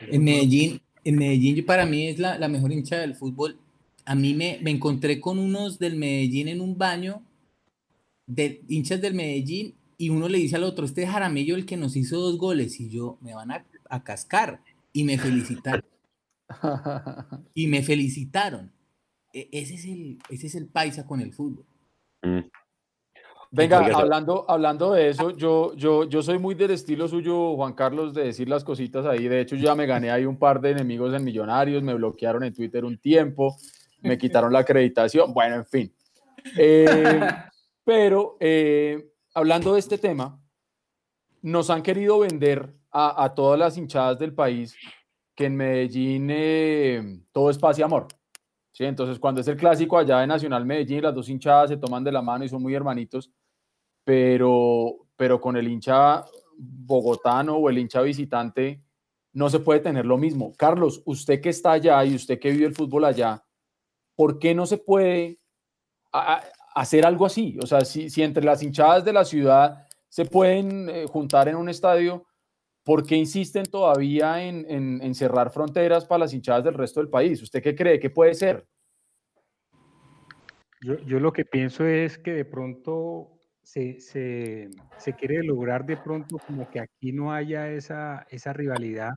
[0.00, 3.58] En Medellín, en Medellín para mí es la, la mejor hincha del fútbol.
[4.04, 7.22] A mí me, me encontré con unos del Medellín en un baño
[8.26, 11.76] de hinchas del Medellín y uno le dice al otro, este es Jaramillo el que
[11.76, 13.64] nos hizo dos goles y yo me van a,
[14.04, 14.60] cascar
[14.92, 15.84] y me felicitaron.
[17.54, 18.72] y me felicitaron.
[19.32, 21.64] E, ese, es el, ese es el paisa con el fútbol.
[22.22, 22.40] Mm.
[23.50, 28.12] Venga, hablando, hablando de eso, yo, yo, yo soy muy del estilo suyo, Juan Carlos,
[28.12, 29.28] de decir las cositas ahí.
[29.28, 32.52] De hecho, ya me gané ahí un par de enemigos en Millonarios, me bloquearon en
[32.52, 33.56] Twitter un tiempo,
[34.02, 35.32] me quitaron la acreditación.
[35.32, 35.94] Bueno, en fin.
[36.58, 37.20] Eh,
[37.84, 40.40] pero eh, hablando de este tema,
[41.42, 44.74] nos han querido vender a, todas las hinchadas del país
[45.34, 48.08] que en Medellín eh, todo es paz y amor.
[48.72, 48.84] ¿sí?
[48.84, 52.12] Entonces, cuando es el clásico allá de Nacional Medellín, las dos hinchadas se toman de
[52.12, 53.30] la mano y son muy hermanitos,
[54.04, 56.24] pero, pero con el hincha
[56.56, 58.82] bogotano o el hincha visitante
[59.34, 60.54] no se puede tener lo mismo.
[60.56, 63.44] Carlos, usted que está allá y usted que vive el fútbol allá,
[64.14, 65.40] ¿por qué no se puede
[66.76, 67.58] hacer algo así.
[67.62, 71.56] O sea, si, si entre las hinchadas de la ciudad se pueden eh, juntar en
[71.56, 72.26] un estadio,
[72.84, 77.42] ¿por qué insisten todavía en, en, cerrar fronteras para las hinchadas del resto del país?
[77.42, 78.66] ¿Usted qué cree que puede ser?
[80.82, 85.96] Yo, yo lo que pienso es que de pronto se, se, se, quiere lograr de
[85.96, 89.14] pronto como que aquí no haya esa, esa rivalidad,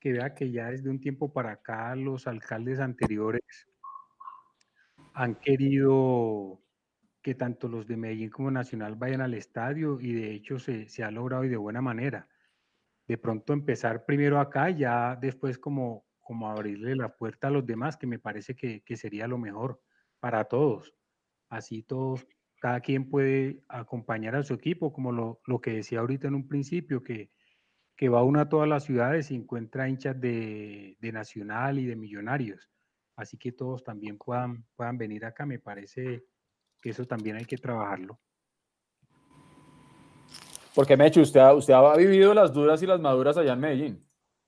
[0.00, 3.42] que vea que ya desde un tiempo para acá los alcaldes anteriores
[5.14, 6.65] han querido
[7.26, 11.10] que tanto los de Medellín como Nacional vayan al estadio y de hecho se, ha
[11.10, 12.28] logrado y de buena manera.
[13.08, 17.96] De pronto empezar primero acá, ya después como, como abrirle la puerta a los demás,
[17.96, 19.80] que me parece que, sería lo mejor
[20.20, 20.94] para todos.
[21.48, 22.24] Así todos,
[22.60, 27.02] cada quien puede acompañar a su equipo, como lo, que decía ahorita en un principio,
[27.02, 27.32] que,
[27.96, 31.96] que va uno a todas las ciudades y encuentra hinchas de, de Nacional y de
[31.96, 32.70] Millonarios.
[33.16, 36.22] Así que todos también puedan, puedan venir acá, me parece
[36.90, 38.18] eso también hay que trabajarlo.
[40.74, 44.00] Porque Mecho, usted ha, usted ha vivido las duras y las maduras allá en Medellín,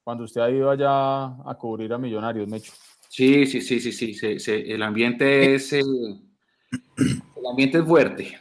[0.05, 2.73] cuando usted ha ido allá a cubrir a Millonarios, Mecho.
[3.09, 6.21] Sí, sí, sí, sí, sí, el ambiente es el,
[7.51, 8.39] ambiente es fuerte.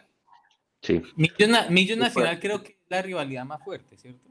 [0.82, 1.02] Sí.
[1.16, 4.28] Millos, Nacional creo que es la rivalidad más fuerte, ¿cierto?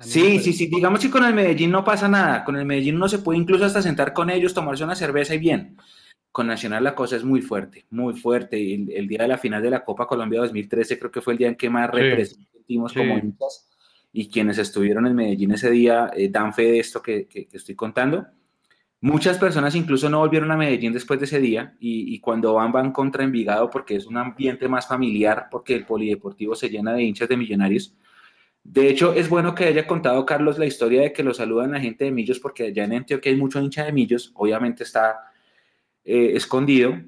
[0.00, 3.08] Sí, sí, sí, digamos que con el Medellín no pasa nada, con el Medellín uno
[3.08, 5.76] se puede incluso hasta sentar con ellos, tomarse una cerveza y bien,
[6.32, 8.56] con Nacional la cosa es muy fuerte, muy fuerte.
[8.74, 11.38] El, el, día de la final de la Copa Colombia 2013 creo que fue el
[11.38, 13.68] día en que más representimos como hinchas
[14.12, 17.74] y quienes estuvieron en Medellín ese día eh, dan fe de esto que, que, estoy
[17.74, 18.26] contando.
[19.00, 22.72] Muchas personas incluso no volvieron a Medellín después de ese día y, y, cuando van
[22.72, 27.02] van contra Envigado porque es un ambiente más familiar, porque el polideportivo se llena de
[27.02, 27.94] hinchas de millonarios.
[28.64, 31.80] De hecho, es bueno que haya contado Carlos la historia de que lo saludan la
[31.80, 35.16] gente de Millos porque allá en Antioquia hay mucho hincha de Millos, obviamente está
[36.10, 36.98] eh, escondido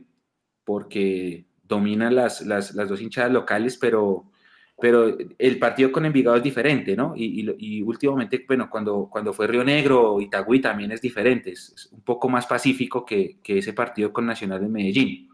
[0.62, 4.30] porque dominan las, las, las, dos hinchadas locales, pero,
[4.78, 7.14] pero el partido con Envigado es diferente, ¿no?
[7.16, 12.28] Y, últimamente, bueno, cuando, cuando fue Río Negro, Itagüí también es diferente, es, un poco
[12.28, 15.30] más pacífico que, que, ese partido con Nacional de Medellín.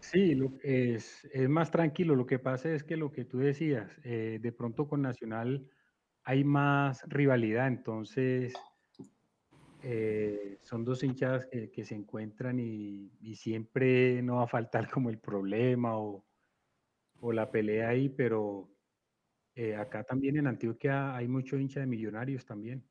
[0.00, 2.16] Sí, es, es, más tranquilo.
[2.16, 5.68] Lo que pasa es que lo que tú decías, eh, de pronto con Nacional
[6.22, 8.54] hay más rivalidad, entonces
[9.86, 15.18] eh, son dos hinchadas que, se encuentran y, siempre no va a faltar como el
[15.18, 16.24] problema o,
[17.32, 18.68] la pelea ahí, pero
[19.54, 22.82] eh, acá también en Antioquia hay mucho hincha de millonarios también.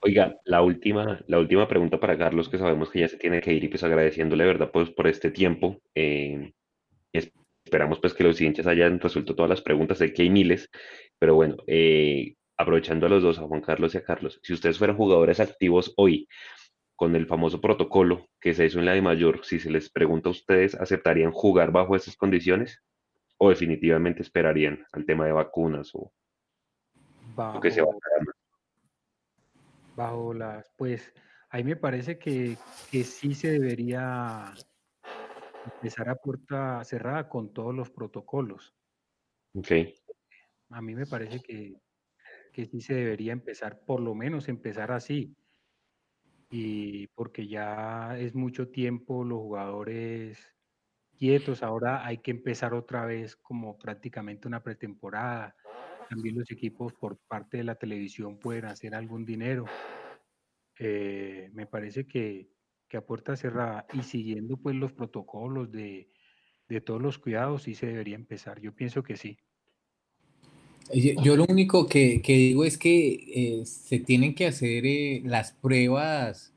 [0.00, 3.52] Oiga, la última, la última pregunta para Carlos, que sabemos que ya se tiene que
[3.52, 4.70] ir y pues agradeciéndole, ¿verdad?
[4.70, 5.80] Pues por este tiempo.
[5.94, 6.52] Eh,
[7.64, 10.70] esperamos pues que los hinchas hayan resuelto todas las preguntas, sé que hay miles,
[11.18, 11.56] pero bueno,
[12.56, 15.92] aprovechando a los dos, a Juan Carlos y a Carlos, si ustedes fueran jugadores activos
[15.96, 16.28] hoy,
[16.96, 20.30] con el famoso protocolo que se hizo en la de mayor, si se les pregunta
[20.30, 22.82] a ustedes, ¿aceptarían jugar bajo esas condiciones?
[23.36, 26.10] ¿O definitivamente esperarían al tema de vacunas o,
[27.34, 27.96] bajo, que se va a
[29.94, 31.12] Bajo las, pues,
[31.50, 32.56] ahí me parece que,
[32.90, 34.52] que sí se debería
[35.64, 38.74] empezar a puerta cerrada con todos los protocolos.
[39.54, 39.72] Ok.
[40.70, 41.76] A mí me parece que,
[42.56, 45.36] que sí se debería empezar, por lo menos empezar así.
[46.48, 50.38] Y porque ya es mucho tiempo los jugadores
[51.18, 55.54] quietos, ahora hay que empezar otra vez como prácticamente una pretemporada.
[56.08, 59.66] También los equipos por parte de la televisión pueden hacer algún dinero.
[60.78, 62.48] Eh, me parece que,
[62.88, 66.08] que, a puerta cerrada y siguiendo pues los protocolos de,
[66.68, 68.60] de todos los cuidados sí se debería empezar.
[68.60, 69.36] Yo pienso que sí.
[70.92, 76.52] Yo, lo único que, digo es que eh, se tienen que hacer eh, las pruebas,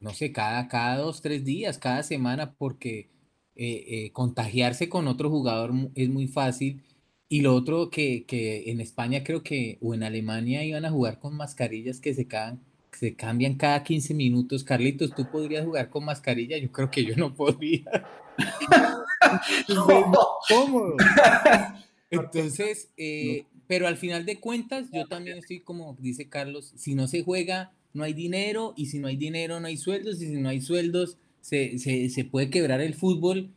[0.00, 3.08] no sé, cada, cada dos, tres días, cada semana, porque
[3.56, 6.82] eh, contagiarse con otro jugador es muy fácil.
[7.28, 8.24] Y lo otro que,
[8.66, 12.26] en España creo que, o en Alemania iban a jugar con mascarillas que se,
[12.92, 14.64] se cambian cada 15 minutos.
[14.64, 16.56] Carlitos, ¿tú podrías jugar con mascarilla?
[16.58, 17.84] Yo creo que yo no podría.
[20.48, 20.96] cómodo.
[22.10, 27.06] Entonces, eh, pero al final de cuentas, yo también estoy como dice Carlos, si no
[27.06, 30.40] se juega, no hay dinero, y si no hay dinero, no hay sueldos, y si
[30.40, 33.50] no hay sueldos, se, se, puede quebrar el fútbol,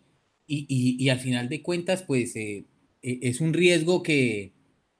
[0.47, 2.65] y, y, al final de cuentas, pues eh,
[3.01, 4.51] e, es un riesgo que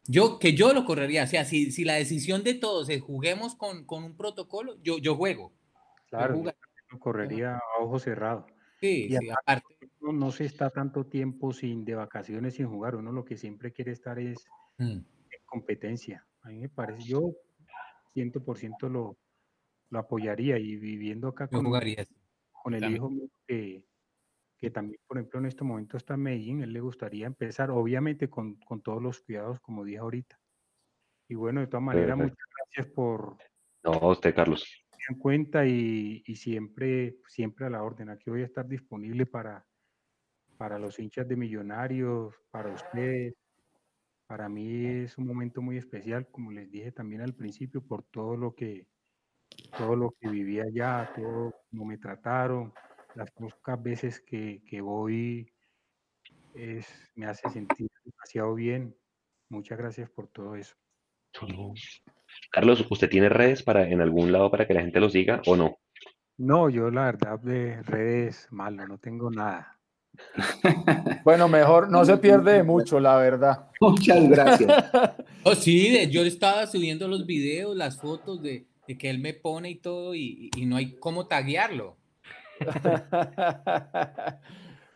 [0.08, 1.24] yo, que yo lo correría.
[1.24, 4.98] O sea, si, si la decisión de todos es juguemos con, con un protocolo, yo,
[4.98, 5.52] yo juego.
[6.10, 6.52] Claro, yo
[6.90, 8.48] lo correría a ojo cerrado.
[8.80, 12.96] Sí, sí aparte, no se está tanto tiempo sin de vacaciones sin jugar.
[12.96, 14.46] Uno lo que siempre quiere estar es
[14.78, 14.92] mm.
[14.92, 15.06] en
[15.46, 16.26] competencia.
[16.42, 17.34] A mí me parece, yo
[18.16, 19.18] 100% lo,
[19.90, 21.66] lo apoyaría y viviendo acá con,
[22.64, 23.12] con el hijo
[23.48, 23.86] que,
[24.58, 28.30] que también, por ejemplo, en este momento está en Medellín, él le gustaría empezar, obviamente
[28.30, 30.40] con, con todos los cuidados, como dije ahorita.
[31.30, 33.38] Y bueno, de todas maneras, muchas gracias por...
[33.84, 34.66] No, usted, Carlos.
[35.10, 38.10] En cuenta y, y siempre, siempre a la orden.
[38.10, 39.66] Aquí voy a estar disponible para,
[40.62, 43.34] para los hinchas de Millonarios, para ustedes.
[44.28, 48.38] Para mí es un momento muy especial, como les dije también al principio, por todo
[48.38, 48.86] lo que,
[49.76, 52.72] todo lo que viví allá, todo como me trataron,
[53.16, 55.52] las pocas veces que, que voy
[56.54, 58.96] es, me hace sentir demasiado bien.
[59.50, 60.76] Muchas gracias por todo eso.
[62.52, 65.56] Carlos, ¿usted tiene redes para en algún lado para que la gente lo siga o
[65.56, 65.80] no?
[66.38, 69.81] No, yo la verdad de redes malo, no tengo nada.
[71.24, 73.68] Bueno, mejor, no se pierde mucho, la verdad.
[73.80, 74.72] Muchas gracias.
[75.44, 78.68] Oh, sí, yo estaba subiendo los videos, las fotos de,
[79.00, 81.98] que él me pone y todo, y, no hay cómo taguearlo.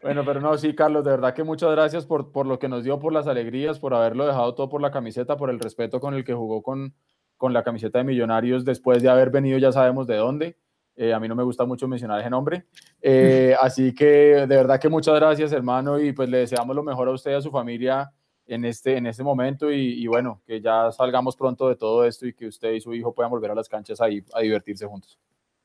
[0.04, 2.84] Bueno, pero no, sí, Carlos, de verdad que muchas gracias por, por lo que nos
[2.84, 6.14] dio, por las alegrías, por haberlo dejado todo por la camiseta, por el respeto con
[6.14, 6.94] el que jugó con,
[7.38, 10.58] con la camiseta de Millonarios después de haber venido, ya sabemos de dónde.
[10.96, 12.66] Eh, a mí no me gusta mucho mencionar ese nombre.
[13.02, 17.08] Eh, así que de verdad que muchas gracias, hermano, y pues le deseamos lo mejor
[17.08, 18.12] a usted y a su familia
[18.48, 22.34] en este, en este momento y, bueno, que ya salgamos pronto de todo esto y
[22.34, 25.20] que usted y su hijo puedan volver a las canchas ahí a divertirse juntos.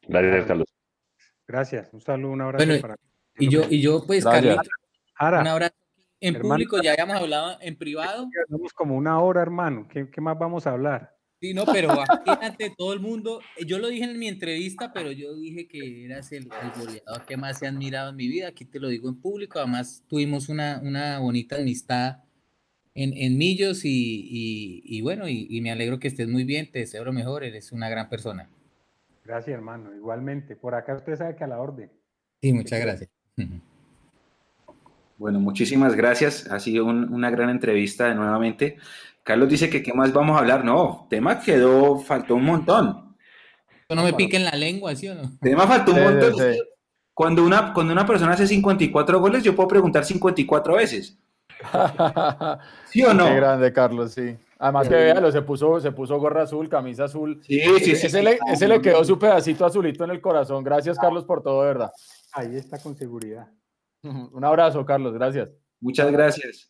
[0.08, 0.68] Gracias, Carlos.
[1.46, 1.92] Gracias.
[1.92, 2.96] Un saludo, un abrazo para.
[3.38, 4.68] Y yo, y yo pues, Carlitos,
[5.20, 5.74] un abrazo
[6.20, 8.28] en público, ya habíamos hablado en privado.
[8.42, 9.86] Estamos como una hora, hermano.
[9.88, 11.16] ¿Qué, ¿Qué, más vamos a hablar?
[11.40, 15.34] Sí, no, pero aquí todo el mundo, yo lo dije en mi entrevista, pero yo
[15.36, 18.48] dije que eras el, el goleador que más se ha admirado en mi vida.
[18.48, 19.58] Aquí te lo digo en público.
[19.58, 22.18] Además, tuvimos una, una bonita amistad
[22.94, 26.70] en, en Millos y, y, bueno, y, y, me alegro que estés muy bien.
[26.70, 27.42] Te deseo lo mejor.
[27.42, 28.50] Eres una gran persona.
[29.24, 29.94] Gracias, hermano.
[29.94, 30.56] Igualmente.
[30.56, 31.90] Por acá usted sabe que a la orden.
[32.42, 33.10] Sí, muchas gracias.
[35.16, 36.46] Bueno, muchísimas gracias.
[36.50, 38.76] Ha sido una gran entrevista nuevamente.
[39.30, 40.64] Carlos dice que qué más vamos a hablar.
[40.64, 43.14] No, tema quedó, faltó un montón.
[43.88, 45.38] No me piquen la lengua, ¿sí o no?
[45.40, 46.34] Tema faltó un montón.
[47.14, 51.16] Cuando, una, cuando una persona hace 54 goles, yo puedo preguntar 54 veces.
[52.86, 53.26] ¿Sí o no?
[53.26, 54.36] Qué grande, Carlos, sí.
[54.58, 57.40] Además que véalo, se puso, se puso gorra azul, camisa azul.
[57.46, 58.06] Sí, sí, sí.
[58.06, 60.64] Ese, le, ese le quedó su pedacito azulito en el corazón.
[60.64, 61.92] Gracias, Carlos, por todo, de verdad.
[62.32, 63.46] Ahí está con seguridad.
[64.02, 65.50] Un abrazo, Carlos, gracias.
[65.80, 66.68] Muchas gracias.